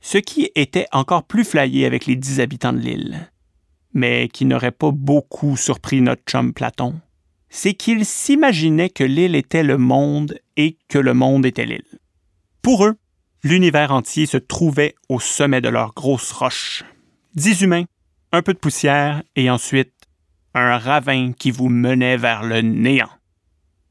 Ce 0.00 0.18
qui 0.18 0.50
était 0.54 0.86
encore 0.92 1.24
plus 1.24 1.44
flyé 1.44 1.86
avec 1.86 2.06
les 2.06 2.16
dix 2.16 2.40
habitants 2.40 2.72
de 2.72 2.78
l'île, 2.78 3.30
mais 3.94 4.28
qui 4.28 4.44
n'aurait 4.44 4.70
pas 4.70 4.90
beaucoup 4.92 5.56
surpris 5.56 6.02
notre 6.02 6.22
chum 6.26 6.52
Platon, 6.52 7.00
c'est 7.48 7.74
qu'ils 7.74 8.04
s'imaginaient 8.04 8.90
que 8.90 9.04
l'île 9.04 9.34
était 9.34 9.62
le 9.62 9.78
monde 9.78 10.38
et 10.56 10.76
que 10.88 10.98
le 10.98 11.14
monde 11.14 11.46
était 11.46 11.64
l'île. 11.64 11.98
Pour 12.60 12.84
eux, 12.84 12.96
l'univers 13.44 13.92
entier 13.92 14.26
se 14.26 14.36
trouvait 14.36 14.94
au 15.08 15.20
sommet 15.20 15.60
de 15.60 15.68
leur 15.68 15.94
grosse 15.94 16.32
roche. 16.32 16.84
Dix 17.34 17.62
humains, 17.62 17.84
un 18.32 18.42
peu 18.42 18.52
de 18.52 18.58
poussière 18.58 19.22
et 19.36 19.48
ensuite 19.48 19.93
un 20.54 20.78
ravin 20.78 21.32
qui 21.32 21.50
vous 21.50 21.68
menait 21.68 22.16
vers 22.16 22.44
le 22.44 22.60
néant, 22.60 23.10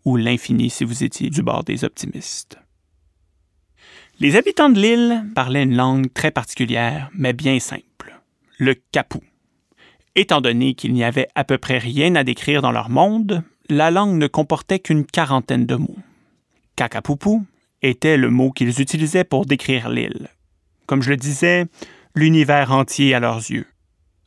ou 0.05 0.15
l'infini 0.15 0.70
si 0.70 0.84
vous 0.84 1.03
étiez 1.03 1.29
du 1.29 1.43
bord 1.43 1.63
des 1.63 1.84
optimistes. 1.84 2.58
Les 4.20 4.36
habitants 4.36 4.70
de 4.70 4.79
l'île 4.79 5.25
parlaient 5.36 5.63
une 5.63 5.75
langue 5.75 6.13
très 6.13 6.32
particulière, 6.32 7.10
mais 7.13 7.34
bien 7.34 7.60
simple, 7.60 8.20
le 8.58 8.75
capou. 8.91 9.22
Étant 10.15 10.41
donné 10.41 10.75
qu'il 10.75 10.93
n'y 10.93 11.03
avait 11.03 11.27
à 11.36 11.43
peu 11.43 11.58
près 11.58 11.79
rien 11.79 12.15
à 12.15 12.24
décrire 12.24 12.62
dans 12.62 12.72
leur 12.72 12.89
monde, 12.89 13.43
la 13.70 13.91
langue 13.91 14.17
ne 14.17 14.27
comportait 14.27 14.79
qu'une 14.79 15.05
quarantaine 15.05 15.65
de 15.65 15.75
mots. 15.75 15.98
Kakapoupou 16.75 17.46
était 17.82 18.17
le 18.17 18.29
mot 18.29 18.51
qu'ils 18.51 18.82
utilisaient 18.82 19.24
pour 19.24 19.46
décrire 19.46 19.89
l'île. 19.89 20.29
Comme 20.86 21.01
je 21.01 21.10
le 21.10 21.17
disais, 21.17 21.65
l'univers 22.15 22.72
entier 22.72 23.13
à 23.13 23.20
leurs 23.20 23.38
yeux. 23.38 23.67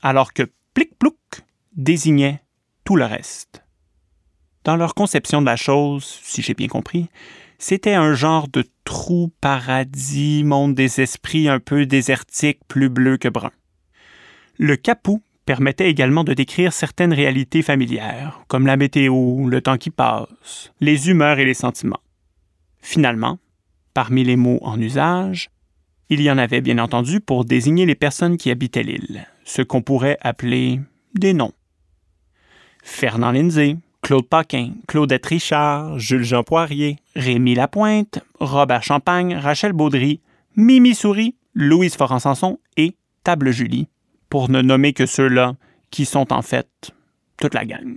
Alors 0.03 0.33
que 0.33 0.43
Plic-Plouc 0.75 1.16
désignait 1.77 2.41
tout 2.85 2.97
le 2.97 3.05
reste. 3.05 3.63
Dans 4.65 4.77
leur 4.77 4.95
conception 4.95 5.41
de 5.41 5.47
la 5.47 5.57
chose, 5.57 6.21
si 6.23 6.43
j'ai 6.43 6.55
bien 6.55 6.69
compris, 6.69 7.09
c'était 7.59 7.95
un 7.95 8.15
genre 8.15 8.49
de 8.49 8.65
trou 8.85 9.33
paradis, 9.41 10.43
monde 10.45 10.75
des 10.75 11.01
esprits 11.01 11.49
un 11.49 11.61
peu 11.61 11.87
désertique, 11.87 12.59
plus 12.69 12.89
bleu 12.89 13.17
que 13.17 13.29
brun. 13.29 13.53
Le 14.59 14.77
capou 14.77 15.23
permettait 15.45 15.89
également 15.89 16.25
de 16.25 16.35
décrire 16.35 16.73
certaines 16.73 17.13
réalités 17.13 17.63
familières, 17.63 18.41
comme 18.49 18.67
la 18.67 18.77
météo, 18.77 19.49
le 19.49 19.61
temps 19.61 19.79
qui 19.79 19.91
passe, 19.91 20.73
les 20.81 21.09
humeurs 21.09 21.39
et 21.39 21.45
les 21.45 21.55
sentiments. 21.55 22.01
Finalement, 22.81 23.39
parmi 23.95 24.25
les 24.25 24.37
mots 24.37 24.59
en 24.63 24.81
usage, 24.81 25.51
il 26.09 26.21
y 26.21 26.31
en 26.31 26.39
avait 26.39 26.61
bien 26.61 26.79
entendu 26.79 27.21
pour 27.21 27.45
désigner 27.45 27.87
les 27.87 27.95
personnes 27.95 28.37
qui 28.37 28.51
habitaient 28.51 28.83
l'île, 28.83 29.27
ce 29.45 29.63
qu'on 29.63 29.83
pourrait 29.83 30.19
appeler 30.21 30.81
des 31.15 31.33
noms. 31.33 31.53
Fernand 32.87 33.33
Lindsay, 33.33 33.77
Claude 34.01 34.29
Paquin, 34.29 34.71
Claudette 34.87 35.27
Richard, 35.27 35.99
Jules-Jean 35.99 36.45
Poirier, 36.45 36.97
Rémi 37.17 37.57
Lapointe, 37.57 38.21
Robert 38.39 38.85
Champagne, 38.85 39.35
Rachel 39.35 39.73
Baudry, 39.73 40.21
Mimi 40.55 40.95
Souris, 40.95 41.35
Louise 41.53 41.97
Forensanson 41.97 42.59
et 42.77 42.95
Table 43.25 43.51
Julie, 43.51 43.89
pour 44.31 44.49
ne 44.49 44.63
nommer 44.63 44.93
que 44.93 45.05
ceux-là 45.05 45.57
qui 45.91 46.07
sont 46.07 46.33
en 46.33 46.43
fait 46.43 46.69
toute 47.39 47.55
la 47.55 47.67
gang. 47.67 47.97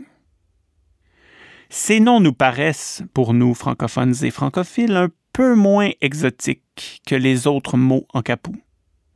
Ces 1.69 1.99
noms 1.99 2.19
nous 2.19 2.33
paraissent, 2.33 3.03
pour 3.13 3.35
nous 3.35 3.53
francophones 3.53 4.15
et 4.23 4.31
francophiles, 4.31 4.95
un 4.95 5.09
peu 5.33 5.53
moins 5.53 5.91
exotiques 6.01 7.03
que 7.05 7.15
les 7.15 7.45
autres 7.45 7.77
mots 7.77 8.07
en 8.13 8.23
capou. 8.23 8.55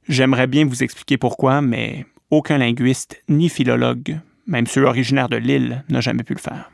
J'aimerais 0.07 0.47
bien 0.47 0.65
vous 0.65 0.83
expliquer 0.83 1.17
pourquoi, 1.17 1.61
mais 1.61 2.05
aucun 2.29 2.59
linguiste 2.59 3.21
ni 3.27 3.49
philologue, 3.49 4.19
même 4.45 4.67
ceux 4.67 4.83
originaires 4.83 5.29
de 5.29 5.37
l'île, 5.37 5.83
n'a 5.89 6.01
jamais 6.01 6.23
pu 6.23 6.33
le 6.33 6.39
faire. 6.39 6.71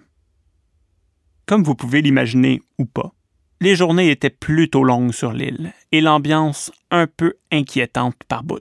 Comme 1.46 1.64
vous 1.64 1.76
pouvez 1.76 2.02
l'imaginer 2.02 2.62
ou 2.78 2.86
pas, 2.86 3.14
les 3.62 3.76
journées 3.76 4.12
étaient 4.12 4.30
plutôt 4.30 4.84
longues 4.84 5.12
sur 5.12 5.34
l'île 5.34 5.74
et 5.92 6.02
l'ambiance 6.02 6.72
un 6.92 7.08
peu 7.08 7.34
inquiétante 7.52 8.16
par 8.28 8.44
bout. 8.44 8.60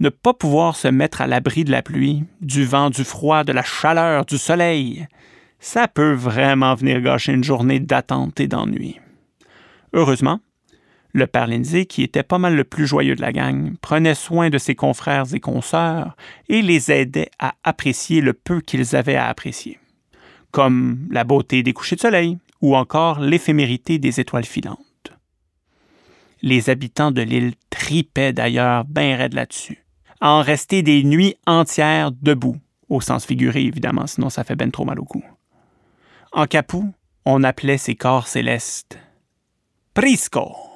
Ne 0.00 0.10
pas 0.10 0.34
pouvoir 0.34 0.76
se 0.76 0.88
mettre 0.88 1.20
à 1.20 1.26
l'abri 1.26 1.64
de 1.64 1.72
la 1.72 1.82
pluie, 1.82 2.24
du 2.40 2.64
vent, 2.64 2.90
du 2.90 3.02
froid, 3.02 3.42
de 3.42 3.52
la 3.52 3.64
chaleur, 3.64 4.24
du 4.24 4.38
soleil, 4.38 5.08
ça 5.58 5.88
peut 5.88 6.12
vraiment 6.12 6.74
venir 6.74 7.00
gâcher 7.00 7.32
une 7.32 7.42
journée 7.42 7.80
d'attente 7.80 8.38
et 8.38 8.46
d'ennui. 8.46 9.00
Heureusement, 9.92 10.40
le 11.12 11.26
père 11.26 11.46
Lindsay, 11.46 11.86
qui 11.86 12.02
était 12.02 12.22
pas 12.22 12.38
mal 12.38 12.54
le 12.54 12.64
plus 12.64 12.86
joyeux 12.86 13.14
de 13.14 13.20
la 13.20 13.32
gang, 13.32 13.74
prenait 13.80 14.14
soin 14.14 14.50
de 14.50 14.58
ses 14.58 14.74
confrères 14.74 15.34
et 15.34 15.40
consoeurs 15.40 16.16
et 16.48 16.62
les 16.62 16.90
aidait 16.90 17.30
à 17.38 17.54
apprécier 17.64 18.20
le 18.20 18.32
peu 18.32 18.60
qu'ils 18.60 18.94
avaient 18.94 19.16
à 19.16 19.28
apprécier, 19.28 19.78
comme 20.50 21.06
la 21.10 21.24
beauté 21.24 21.62
des 21.62 21.72
couchers 21.72 21.96
de 21.96 22.00
soleil 22.00 22.38
ou 22.60 22.76
encore 22.76 23.20
l'éphémérité 23.20 23.98
des 23.98 24.20
étoiles 24.20 24.44
filantes. 24.44 24.78
Les 26.42 26.70
habitants 26.70 27.10
de 27.10 27.22
l'île 27.22 27.54
tripaient 27.70 28.32
d'ailleurs 28.32 28.84
bien 28.84 29.16
raide 29.16 29.34
là-dessus, 29.34 29.84
à 30.20 30.32
en 30.32 30.42
rester 30.42 30.82
des 30.82 31.02
nuits 31.02 31.36
entières 31.46 32.12
debout, 32.12 32.56
au 32.88 33.00
sens 33.00 33.24
figuré 33.24 33.62
évidemment, 33.62 34.06
sinon 34.06 34.30
ça 34.30 34.44
fait 34.44 34.56
ben 34.56 34.70
trop 34.70 34.84
mal 34.84 35.00
au 35.00 35.04
cou. 35.04 35.22
En 36.32 36.46
capou, 36.46 36.92
on 37.24 37.42
appelait 37.42 37.78
ces 37.78 37.94
corps 37.94 38.28
célestes 38.28 38.98
Prisco. 39.94 40.67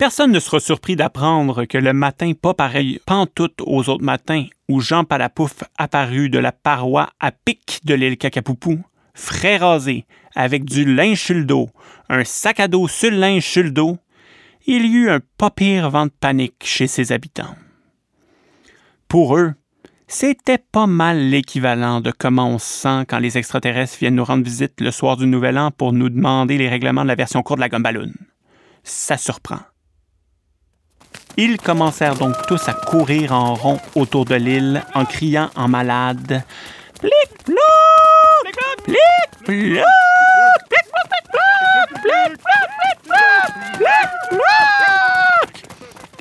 Personne 0.00 0.32
ne 0.32 0.40
sera 0.40 0.60
surpris 0.60 0.96
d'apprendre 0.96 1.66
que 1.66 1.76
le 1.76 1.92
matin 1.92 2.32
pas 2.32 2.54
pareil 2.54 2.98
pantoute 3.04 3.60
aux 3.60 3.90
autres 3.90 4.02
matins 4.02 4.46
où 4.66 4.80
Jean 4.80 5.04
Palapouf 5.04 5.62
apparut 5.76 6.30
de 6.30 6.38
la 6.38 6.52
paroi 6.52 7.10
à 7.20 7.32
pic 7.32 7.80
de 7.84 7.92
l'île 7.92 8.16
Cacapoupou, 8.16 8.82
frais 9.12 9.58
rasé, 9.58 10.06
avec 10.34 10.64
du 10.64 10.86
linge 10.86 11.20
sur 11.20 11.44
dos, 11.44 11.68
un 12.08 12.24
sac 12.24 12.60
à 12.60 12.68
dos 12.68 12.88
sur 12.88 13.10
le 13.10 13.18
linge 13.18 13.44
sur 13.44 13.62
le 13.62 13.72
dos, 13.72 13.98
il 14.66 14.86
y 14.86 14.94
eut 14.94 15.10
un 15.10 15.20
pas 15.36 15.50
pire 15.50 15.90
vent 15.90 16.06
de 16.06 16.12
panique 16.18 16.64
chez 16.64 16.86
ses 16.86 17.12
habitants. 17.12 17.54
Pour 19.06 19.36
eux, 19.36 19.52
c'était 20.08 20.56
pas 20.56 20.86
mal 20.86 21.28
l'équivalent 21.28 22.00
de 22.00 22.10
comment 22.10 22.48
on 22.48 22.58
se 22.58 22.72
sent 22.72 23.04
quand 23.06 23.18
les 23.18 23.36
extraterrestres 23.36 23.98
viennent 23.98 24.14
nous 24.14 24.24
rendre 24.24 24.44
visite 24.44 24.80
le 24.80 24.92
soir 24.92 25.18
du 25.18 25.26
Nouvel 25.26 25.58
An 25.58 25.70
pour 25.70 25.92
nous 25.92 26.08
demander 26.08 26.56
les 26.56 26.70
règlements 26.70 27.02
de 27.02 27.08
la 27.08 27.16
version 27.16 27.42
courte 27.42 27.58
de 27.58 27.64
la 27.64 27.68
gomme. 27.68 28.14
Ça 28.82 29.18
surprend. 29.18 29.58
Ils 31.36 31.58
commencèrent 31.58 32.16
donc 32.16 32.34
tous 32.46 32.68
à 32.68 32.72
courir 32.72 33.32
en 33.32 33.54
rond 33.54 33.80
autour 33.94 34.24
de 34.24 34.34
l'île 34.34 34.82
en 34.94 35.04
criant 35.04 35.50
en 35.56 35.68
malade 35.68 36.42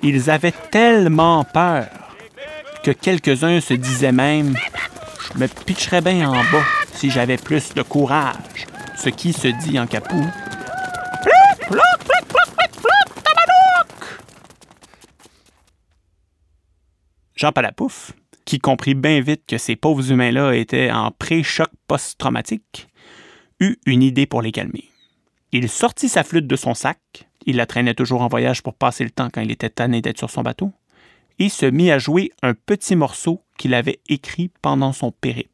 Ils 0.02 0.30
avaient 0.30 0.54
tellement 0.72 1.43
peur 1.43 1.88
que 2.84 2.91
quelques-uns 2.91 3.60
se 3.60 3.74
disaient 3.74 4.12
même 4.12 4.56
Je 5.34 5.39
me 5.39 5.48
pitcherais 5.48 6.02
bien 6.02 6.30
en 6.30 6.43
bas 6.52 6.63
si 6.93 7.10
j'avais 7.10 7.38
plus 7.38 7.74
de 7.74 7.82
courage, 7.82 8.67
ce 8.98 9.10
qui 9.10 9.34
se 9.34 9.48
dit 9.48 9.80
en 9.80 9.88
capou. 9.88 10.26
Jean 17.39 17.54
Palapouf, 17.54 18.12
qui 18.43 18.60
comprit 18.60 18.95
bien 18.95 19.21
vite 19.21 19.43
que 19.47 19.58
ces 19.58 19.78
pauvres 19.78 20.12
humains-là 20.12 20.52
étaient 20.56 20.91
en 20.91 21.12
pré-choc 21.12 21.69
post-traumatique, 21.88 22.89
eut 23.62 23.78
une 23.86 24.04
idée 24.04 24.25
pour 24.25 24.41
les 24.41 24.52
calmer. 24.52 24.89
Il 25.54 25.69
sortit 25.69 26.10
sa 26.10 26.25
flûte 26.25 26.47
de 26.47 26.58
son 26.58 26.73
sac, 26.73 26.99
il 27.45 27.56
la 27.56 27.65
traînait 27.65 27.93
toujours 27.93 28.23
en 28.23 28.28
voyage 28.28 28.62
pour 28.62 28.73
passer 28.73 29.06
le 29.06 29.10
temps 29.10 29.30
quand 29.30 29.39
il 29.39 29.52
était 29.52 29.69
tanné 29.69 30.02
d'être 30.02 30.17
sur 30.17 30.30
son 30.30 30.41
bateau, 30.41 30.73
et 31.39 31.47
se 31.47 31.65
mit 31.65 31.91
à 31.91 31.97
jouer 31.97 32.30
un 32.43 32.54
petit 32.54 32.97
morceau 32.97 33.41
qu'il 33.58 33.73
avait 33.73 34.02
écrit 34.10 34.52
pendant 34.62 34.91
son 34.91 35.13
périple. 35.13 35.49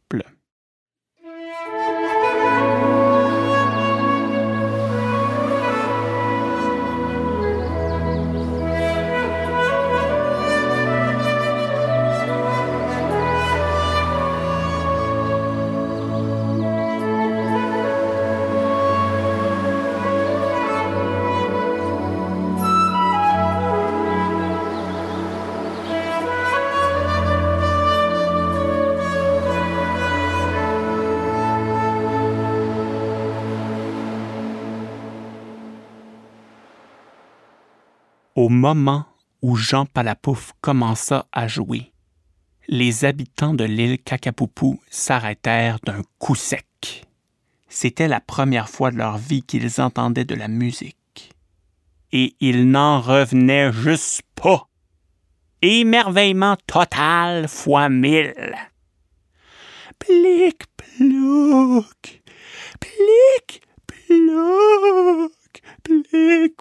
Au 38.45 38.49
moment 38.49 39.07
où 39.41 39.55
Jean 39.55 39.87
Palapouf 39.87 40.53
commença 40.61 41.25
à 41.31 41.47
jouer, 41.47 41.91
les 42.67 43.03
habitants 43.03 43.55
de 43.55 43.63
l'île 43.63 43.97
Cacapoupou 43.97 44.79
s'arrêtèrent 44.87 45.79
d'un 45.83 46.03
coup 46.19 46.35
sec. 46.35 47.07
C'était 47.69 48.07
la 48.07 48.19
première 48.19 48.69
fois 48.69 48.91
de 48.91 48.97
leur 48.97 49.17
vie 49.17 49.41
qu'ils 49.41 49.81
entendaient 49.81 50.25
de 50.25 50.35
la 50.35 50.47
musique. 50.47 51.33
Et 52.11 52.35
ils 52.39 52.69
n'en 52.69 53.01
revenaient 53.01 53.73
juste 53.73 54.21
pas. 54.35 54.69
Émerveillement 55.63 56.55
total 56.67 57.47
fois 57.47 57.89
mille. 57.89 58.35
Plic, 59.97 60.65
plouc, 60.77 62.21
plic, 62.79 63.63
plouc. 63.97 65.31
Plic. 65.81 66.55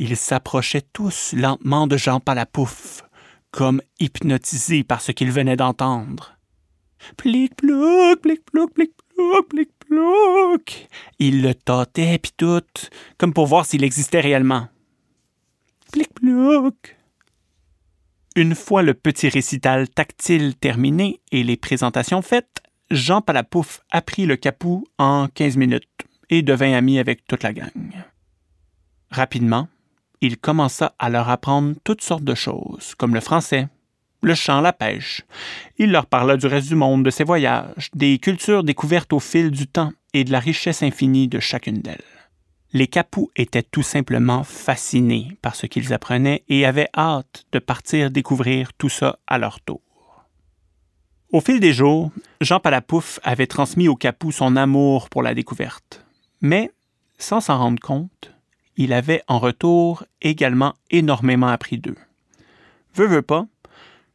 Ils 0.00 0.16
s'approchaient 0.16 0.86
tous 0.92 1.34
lentement 1.36 1.88
de 1.88 1.96
Jean 1.96 2.20
Palapouf, 2.20 3.02
comme 3.50 3.82
hypnotisés 3.98 4.84
par 4.84 5.00
ce 5.00 5.10
qu'ils 5.10 5.32
venaient 5.32 5.56
d'entendre. 5.56 6.38
Plic, 7.16 7.56
plouc, 7.56 8.20
plic, 8.20 8.44
plouc, 8.44 8.72
plic, 8.74 8.92
plouc, 9.16 9.48
plic, 9.48 9.70
plouc. 9.80 10.86
Ils 11.18 11.42
le 11.42 11.52
tâtaient 11.52 12.16
pis 12.18 12.30
tout, 12.36 12.62
comme 13.18 13.34
pour 13.34 13.48
voir 13.48 13.66
s'il 13.66 13.82
existait 13.82 14.20
réellement. 14.20 14.68
Plic, 15.90 16.14
plouc. 16.14 16.96
Une 18.36 18.54
fois 18.54 18.82
le 18.84 18.94
petit 18.94 19.28
récital 19.28 19.88
tactile 19.88 20.54
terminé 20.54 21.20
et 21.32 21.42
les 21.42 21.56
présentations 21.56 22.22
faites, 22.22 22.62
Jean 22.92 23.20
Palapouf 23.20 23.80
apprit 23.90 24.26
le 24.26 24.36
capou 24.36 24.86
en 24.98 25.26
quinze 25.26 25.56
minutes 25.56 25.88
et 26.30 26.42
devint 26.42 26.74
ami 26.74 27.00
avec 27.00 27.26
toute 27.26 27.42
la 27.42 27.52
gang. 27.52 27.72
Rapidement, 29.10 29.66
il 30.20 30.38
commença 30.38 30.94
à 30.98 31.08
leur 31.08 31.28
apprendre 31.28 31.74
toutes 31.84 32.02
sortes 32.02 32.24
de 32.24 32.34
choses, 32.34 32.94
comme 32.96 33.14
le 33.14 33.20
français, 33.20 33.68
le 34.22 34.34
chant, 34.34 34.60
la 34.60 34.72
pêche. 34.72 35.22
Il 35.78 35.92
leur 35.92 36.06
parla 36.06 36.36
du 36.36 36.46
reste 36.46 36.68
du 36.68 36.74
monde, 36.74 37.04
de 37.04 37.10
ses 37.10 37.24
voyages, 37.24 37.90
des 37.94 38.18
cultures 38.18 38.64
découvertes 38.64 39.12
au 39.12 39.20
fil 39.20 39.50
du 39.50 39.66
temps 39.66 39.92
et 40.12 40.24
de 40.24 40.32
la 40.32 40.40
richesse 40.40 40.82
infinie 40.82 41.28
de 41.28 41.38
chacune 41.38 41.80
d'elles. 41.80 42.02
Les 42.72 42.86
Capous 42.86 43.30
étaient 43.36 43.62
tout 43.62 43.82
simplement 43.82 44.44
fascinés 44.44 45.38
par 45.40 45.54
ce 45.54 45.66
qu'ils 45.66 45.94
apprenaient 45.94 46.44
et 46.48 46.66
avaient 46.66 46.90
hâte 46.96 47.44
de 47.52 47.58
partir 47.58 48.10
découvrir 48.10 48.74
tout 48.74 48.90
ça 48.90 49.18
à 49.26 49.38
leur 49.38 49.60
tour. 49.60 49.80
Au 51.30 51.40
fil 51.40 51.60
des 51.60 51.72
jours, 51.72 52.10
Jean 52.40 52.60
Palapouf 52.60 53.20
avait 53.22 53.46
transmis 53.46 53.88
aux 53.88 53.96
Capous 53.96 54.32
son 54.32 54.56
amour 54.56 55.08
pour 55.08 55.22
la 55.22 55.34
découverte. 55.34 56.04
Mais, 56.40 56.70
sans 57.18 57.40
s'en 57.40 57.58
rendre 57.58 57.80
compte, 57.80 58.32
il 58.78 58.92
avait 58.92 59.22
en 59.26 59.40
retour 59.40 60.04
également 60.22 60.74
énormément 60.90 61.48
appris 61.48 61.78
d'eux. 61.78 61.98
Veux, 62.94 63.08
veux 63.08 63.22
pas, 63.22 63.44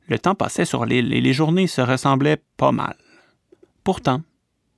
le 0.07 0.17
temps 0.17 0.35
passait 0.35 0.65
sur 0.65 0.85
l'île 0.85 1.13
et 1.13 1.21
les 1.21 1.33
journées 1.33 1.67
se 1.67 1.81
ressemblaient 1.81 2.41
pas 2.57 2.71
mal. 2.71 2.95
Pourtant, 3.83 4.21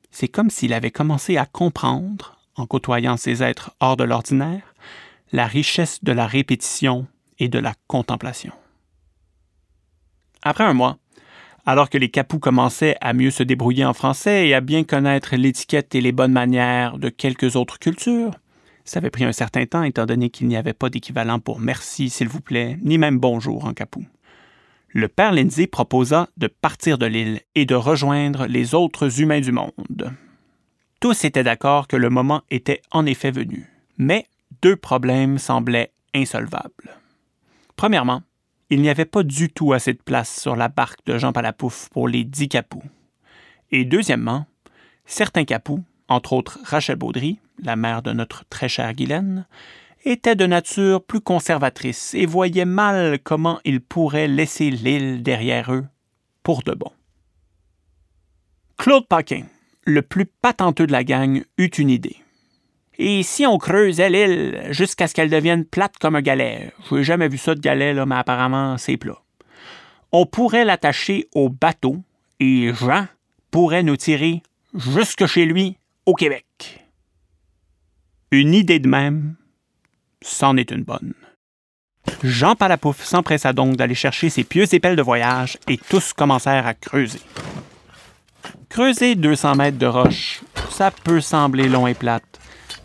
c'est 0.10 0.28
comme 0.28 0.50
s'il 0.50 0.74
avait 0.74 0.92
commencé 0.92 1.38
à 1.38 1.46
comprendre 1.46 2.40
en 2.56 2.66
côtoyant 2.66 3.16
ces 3.16 3.44
êtres 3.44 3.72
hors 3.80 3.96
de 3.96 4.04
l'ordinaire, 4.04 4.74
la 5.32 5.46
richesse 5.46 6.04
de 6.04 6.12
la 6.12 6.26
répétition 6.26 7.06
et 7.38 7.48
de 7.48 7.60
la 7.60 7.74
contemplation. 7.88 8.54
Après 10.42 10.64
un 10.64 10.74
mois, 10.74 10.98
alors 11.66 11.90
que 11.90 11.98
les 11.98 12.10
capous 12.10 12.40
commençaient 12.40 12.98
à 13.02 13.14
mieux 13.14 13.32
se 13.32 13.44
débrouiller 13.44 13.86
en 13.86 13.94
français 13.94 14.48
et 14.48 14.56
à 14.56 14.62
bien 14.62 14.84
connaître 14.84 15.36
l'étiquette 15.36 15.94
et 15.94 16.02
les 16.02 16.12
bonnes 16.12 16.32
manières 16.32 16.98
de 16.98 17.10
quelques 17.10 17.56
autres 17.56 17.78
cultures, 17.78 18.32
ça 18.86 19.00
avait 19.00 19.10
pris 19.10 19.26
un 19.26 19.32
certain 19.32 19.66
temps 19.66 19.84
étant 19.84 20.06
donné 20.06 20.30
qu'il 20.30 20.48
n'y 20.48 20.56
avait 20.56 20.74
pas 20.74 20.90
d'équivalent 20.90 21.40
pour 21.40 21.60
merci, 21.60 22.10
s'il 22.10 22.30
vous 22.30 22.42
plaît, 22.42 22.78
ni 22.84 22.98
même 22.98 23.20
bonjour 23.20 23.66
en 23.66 23.74
capou. 23.74 24.06
Le 24.90 25.08
père 25.08 25.34
Lindsay 25.34 25.68
proposa 25.68 26.30
de 26.38 26.48
partir 26.48 26.98
de 26.98 27.06
l'île 27.06 27.42
et 27.56 27.66
de 27.66 27.76
rejoindre 27.76 28.46
les 28.46 28.74
autres 28.74 29.20
humains 29.20 29.42
du 29.42 29.52
monde. 29.52 30.14
Tous 31.02 31.26
étaient 31.26 31.44
d'accord 31.44 31.88
que 31.88 31.98
le 31.98 32.10
moment 32.10 32.44
était 32.50 32.82
en 32.92 33.06
effet 33.06 33.32
venu. 33.32 33.70
Mais 33.98 34.28
deux 34.62 34.76
problèmes 34.76 35.38
semblaient 35.38 35.92
insolvables. 36.14 36.96
Premièrement, 37.76 38.22
il 38.70 38.82
n'y 38.82 38.90
avait 38.90 39.06
pas 39.06 39.24
du 39.24 39.50
tout 39.50 39.74
assez 39.74 39.94
de 39.94 40.02
place 40.02 40.40
sur 40.40 40.56
la 40.56 40.70
barque 40.70 41.06
de 41.06 41.18
Jean 41.18 41.34
Palapouf 41.34 41.90
pour 41.90 42.08
les 42.08 42.24
dix 42.24 42.48
capous. 42.48 42.84
Et 43.72 43.84
deuxièmement, 43.84 44.46
certains 45.06 45.46
capous, 45.46 45.84
entre 46.10 46.34
autres 46.34 46.60
Rachel 46.64 46.96
Baudry, 46.96 47.40
la 47.64 47.76
mère 47.76 48.02
de 48.02 48.12
notre 48.12 48.46
très 48.46 48.70
chère 48.70 48.94
Guylaine, 48.94 49.46
étaient 50.04 50.36
de 50.36 50.46
nature 50.46 51.04
plus 51.04 51.22
conservatrice 51.22 52.14
et 52.14 52.26
voyaient 52.26 52.66
mal 52.66 53.20
comment 53.24 53.60
ils 53.66 53.82
pourraient 53.82 54.28
laisser 54.28 54.70
l'île 54.70 55.24
derrière 55.24 55.74
eux 55.74 55.86
pour 56.44 56.62
de 56.62 56.74
bon. 56.74 56.92
Claude 58.78 59.08
Paquin, 59.08 59.44
le 59.86 60.02
plus 60.02 60.26
patenteux 60.26 60.86
de 60.86 60.92
la 60.92 61.04
gang 61.04 61.44
eut 61.58 61.68
une 61.68 61.90
idée. 61.90 62.18
Et 62.98 63.24
si 63.24 63.46
on 63.46 63.58
creusait 63.58 64.10
l'île 64.10 64.68
jusqu'à 64.70 65.08
ce 65.08 65.14
qu'elle 65.14 65.30
devienne 65.30 65.66
plate 65.66 65.98
comme 65.98 66.16
un 66.16 66.22
galet? 66.22 66.72
Je 66.90 66.96
n'ai 66.96 67.04
jamais 67.04 67.28
vu 67.28 67.38
ça 67.38 67.56
de 67.56 67.60
galet, 67.60 67.94
là, 67.94 68.06
mais 68.06 68.16
apparemment 68.16 68.78
c'est 68.78 68.98
plat. 68.98 69.22
On 70.12 70.26
pourrait 70.26 70.66
l'attacher 70.66 71.28
au 71.34 71.50
bateau 71.50 71.98
et 72.40 72.72
Jean 72.74 73.08
pourrait 73.52 73.84
nous 73.84 73.98
tirer 73.98 74.44
jusque 74.74 75.26
chez 75.26 75.46
lui 75.46 75.78
au 76.06 76.14
Québec. 76.14 76.46
Une 78.32 78.54
idée 78.54 78.80
de 78.80 78.88
même, 78.88 79.36
c'en 80.22 80.58
est 80.58 80.72
une 80.72 80.84
bonne. 80.84 81.14
Jean 82.24 82.56
Palapouf 82.56 83.04
s'empressa 83.04 83.54
donc 83.54 83.76
d'aller 83.78 83.96
chercher 83.96 84.30
ses 84.30 84.44
pieux 84.44 84.72
épelles 84.74 84.96
de 84.96 85.02
voyage 85.02 85.58
et 85.68 85.78
tous 85.78 86.14
commencèrent 86.14 86.68
à 86.68 86.74
creuser. 86.74 87.22
Creuser 88.70 89.16
200 89.16 89.56
mètres 89.56 89.78
de 89.78 89.86
roche, 89.86 90.42
ça 90.70 90.92
peut 90.92 91.22
sembler 91.22 91.70
long 91.70 91.88
et 91.88 91.94
plate, 91.94 92.40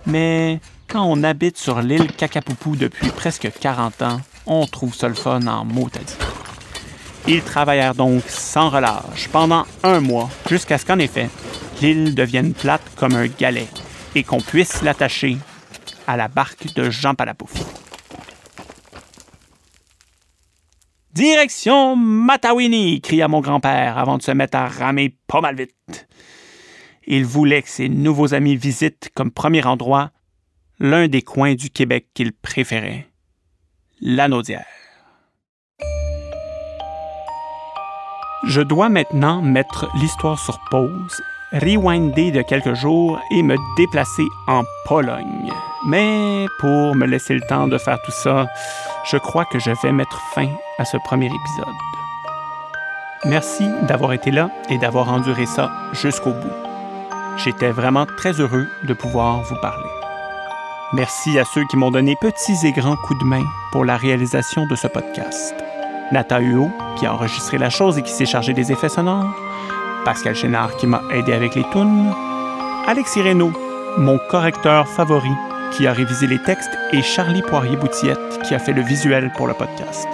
mais 0.06 0.61
quand 0.88 1.04
on 1.04 1.22
habite 1.22 1.59
sur 1.59 1.83
l'île 1.83 2.12
Cacapoupou 2.12 2.76
depuis 2.76 3.11
presque 3.11 3.50
40 3.61 4.02
ans, 4.02 4.20
on 4.46 4.66
trouve 4.66 4.94
ça 4.94 5.09
en 5.26 5.64
mot. 5.64 5.88
Ils 7.28 7.42
travaillèrent 7.42 7.94
donc 7.94 8.22
sans 8.28 8.70
relâche 8.70 9.28
pendant 9.30 9.66
un 9.83 10.00
mois 10.00 10.28
jusqu'à 10.48 10.78
ce 10.78 10.87
qu'en 10.87 10.98
effet, 10.98 11.28
l'île 11.80 12.14
devienne 12.14 12.52
plate 12.52 12.82
comme 12.96 13.14
un 13.14 13.26
galet 13.26 13.68
et 14.14 14.22
qu'on 14.22 14.40
puisse 14.40 14.82
l'attacher 14.82 15.36
à 16.06 16.16
la 16.16 16.28
barque 16.28 16.74
de 16.74 16.90
Jean 16.90 17.14
Palapouf. 17.14 17.52
Direction 21.12 21.96
Matawini, 21.96 23.00
cria 23.00 23.28
mon 23.28 23.40
grand-père 23.40 23.98
avant 23.98 24.18
de 24.18 24.22
se 24.22 24.30
mettre 24.30 24.56
à 24.56 24.68
ramer 24.68 25.16
pas 25.26 25.40
mal 25.40 25.56
vite. 25.56 26.08
Il 27.06 27.24
voulait 27.24 27.62
que 27.62 27.68
ses 27.68 27.88
nouveaux 27.88 28.34
amis 28.34 28.56
visitent 28.56 29.10
comme 29.14 29.30
premier 29.30 29.64
endroit 29.66 30.10
l'un 30.78 31.08
des 31.08 31.22
coins 31.22 31.54
du 31.54 31.70
Québec 31.70 32.08
qu'il 32.14 32.32
préférait, 32.32 33.08
la 34.00 34.28
Naudière. 34.28 34.64
Je 38.46 38.62
dois 38.62 38.88
maintenant 38.88 39.42
mettre 39.42 39.90
l'histoire 39.96 40.38
sur 40.38 40.58
pause, 40.70 41.22
rewinder 41.52 42.30
de 42.30 42.42
quelques 42.42 42.74
jours 42.74 43.18
et 43.30 43.42
me 43.42 43.56
déplacer 43.76 44.26
en 44.46 44.62
Pologne. 44.86 45.52
Mais 45.86 46.46
pour 46.58 46.94
me 46.94 47.06
laisser 47.06 47.34
le 47.34 47.40
temps 47.48 47.66
de 47.66 47.78
faire 47.78 48.00
tout 48.02 48.12
ça, 48.12 48.46
je 49.10 49.16
crois 49.16 49.44
que 49.46 49.58
je 49.58 49.70
vais 49.82 49.92
mettre 49.92 50.20
fin 50.34 50.48
à 50.78 50.84
ce 50.84 50.96
premier 50.98 51.26
épisode. 51.26 51.74
Merci 53.24 53.64
d'avoir 53.82 54.12
été 54.12 54.30
là 54.30 54.50
et 54.68 54.78
d'avoir 54.78 55.12
enduré 55.12 55.46
ça 55.46 55.70
jusqu'au 55.92 56.32
bout. 56.32 56.52
J'étais 57.36 57.70
vraiment 57.70 58.06
très 58.06 58.32
heureux 58.40 58.66
de 58.84 58.94
pouvoir 58.94 59.42
vous 59.42 59.56
parler. 59.56 59.88
Merci 60.92 61.38
à 61.38 61.44
ceux 61.44 61.64
qui 61.66 61.76
m'ont 61.76 61.90
donné 61.90 62.16
petits 62.20 62.66
et 62.66 62.72
grands 62.72 62.96
coups 62.96 63.20
de 63.20 63.24
main 63.24 63.44
pour 63.72 63.84
la 63.84 63.96
réalisation 63.96 64.66
de 64.66 64.74
ce 64.74 64.86
podcast. 64.88 65.54
Nata 66.12 66.40
Huo, 66.40 66.70
qui 66.96 67.06
a 67.06 67.14
enregistré 67.14 67.58
la 67.58 67.70
chose 67.70 67.96
et 67.96 68.02
qui 68.02 68.10
s'est 68.10 68.26
chargé 68.26 68.52
des 68.52 68.72
effets 68.72 68.88
sonores. 68.88 69.32
Pascal 70.04 70.34
Chénard, 70.34 70.76
qui 70.76 70.86
m'a 70.86 71.02
aidé 71.12 71.32
avec 71.32 71.54
les 71.54 71.64
tunes. 71.72 72.12
Alexis 72.86 73.22
Reynaud, 73.22 73.52
mon 73.98 74.18
correcteur 74.30 74.88
favori 74.88 75.30
qui 75.72 75.86
a 75.86 75.92
révisé 75.92 76.26
les 76.26 76.38
textes, 76.42 76.76
et 76.92 77.02
Charlie 77.02 77.42
Poirier-Boutillette, 77.42 78.42
qui 78.44 78.54
a 78.54 78.58
fait 78.58 78.72
le 78.72 78.82
visuel 78.82 79.30
pour 79.36 79.46
le 79.46 79.54
podcast. 79.54 80.08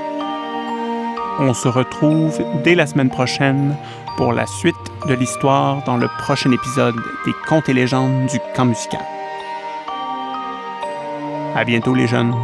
On 1.38 1.52
se 1.54 1.68
retrouve 1.68 2.38
dès 2.64 2.74
la 2.74 2.86
semaine 2.86 3.10
prochaine 3.10 3.76
pour 4.16 4.32
la 4.32 4.46
suite 4.46 4.74
de 5.06 5.14
l'histoire 5.14 5.82
dans 5.84 5.96
le 5.96 6.08
prochain 6.18 6.50
épisode 6.50 6.96
des 7.26 7.32
Contes 7.46 7.68
et 7.68 7.74
légendes 7.74 8.26
du 8.26 8.38
camp 8.54 8.64
musical. 8.64 9.04
À 11.54 11.64
bientôt 11.64 11.94
les 11.94 12.06
jeunes. 12.06 12.34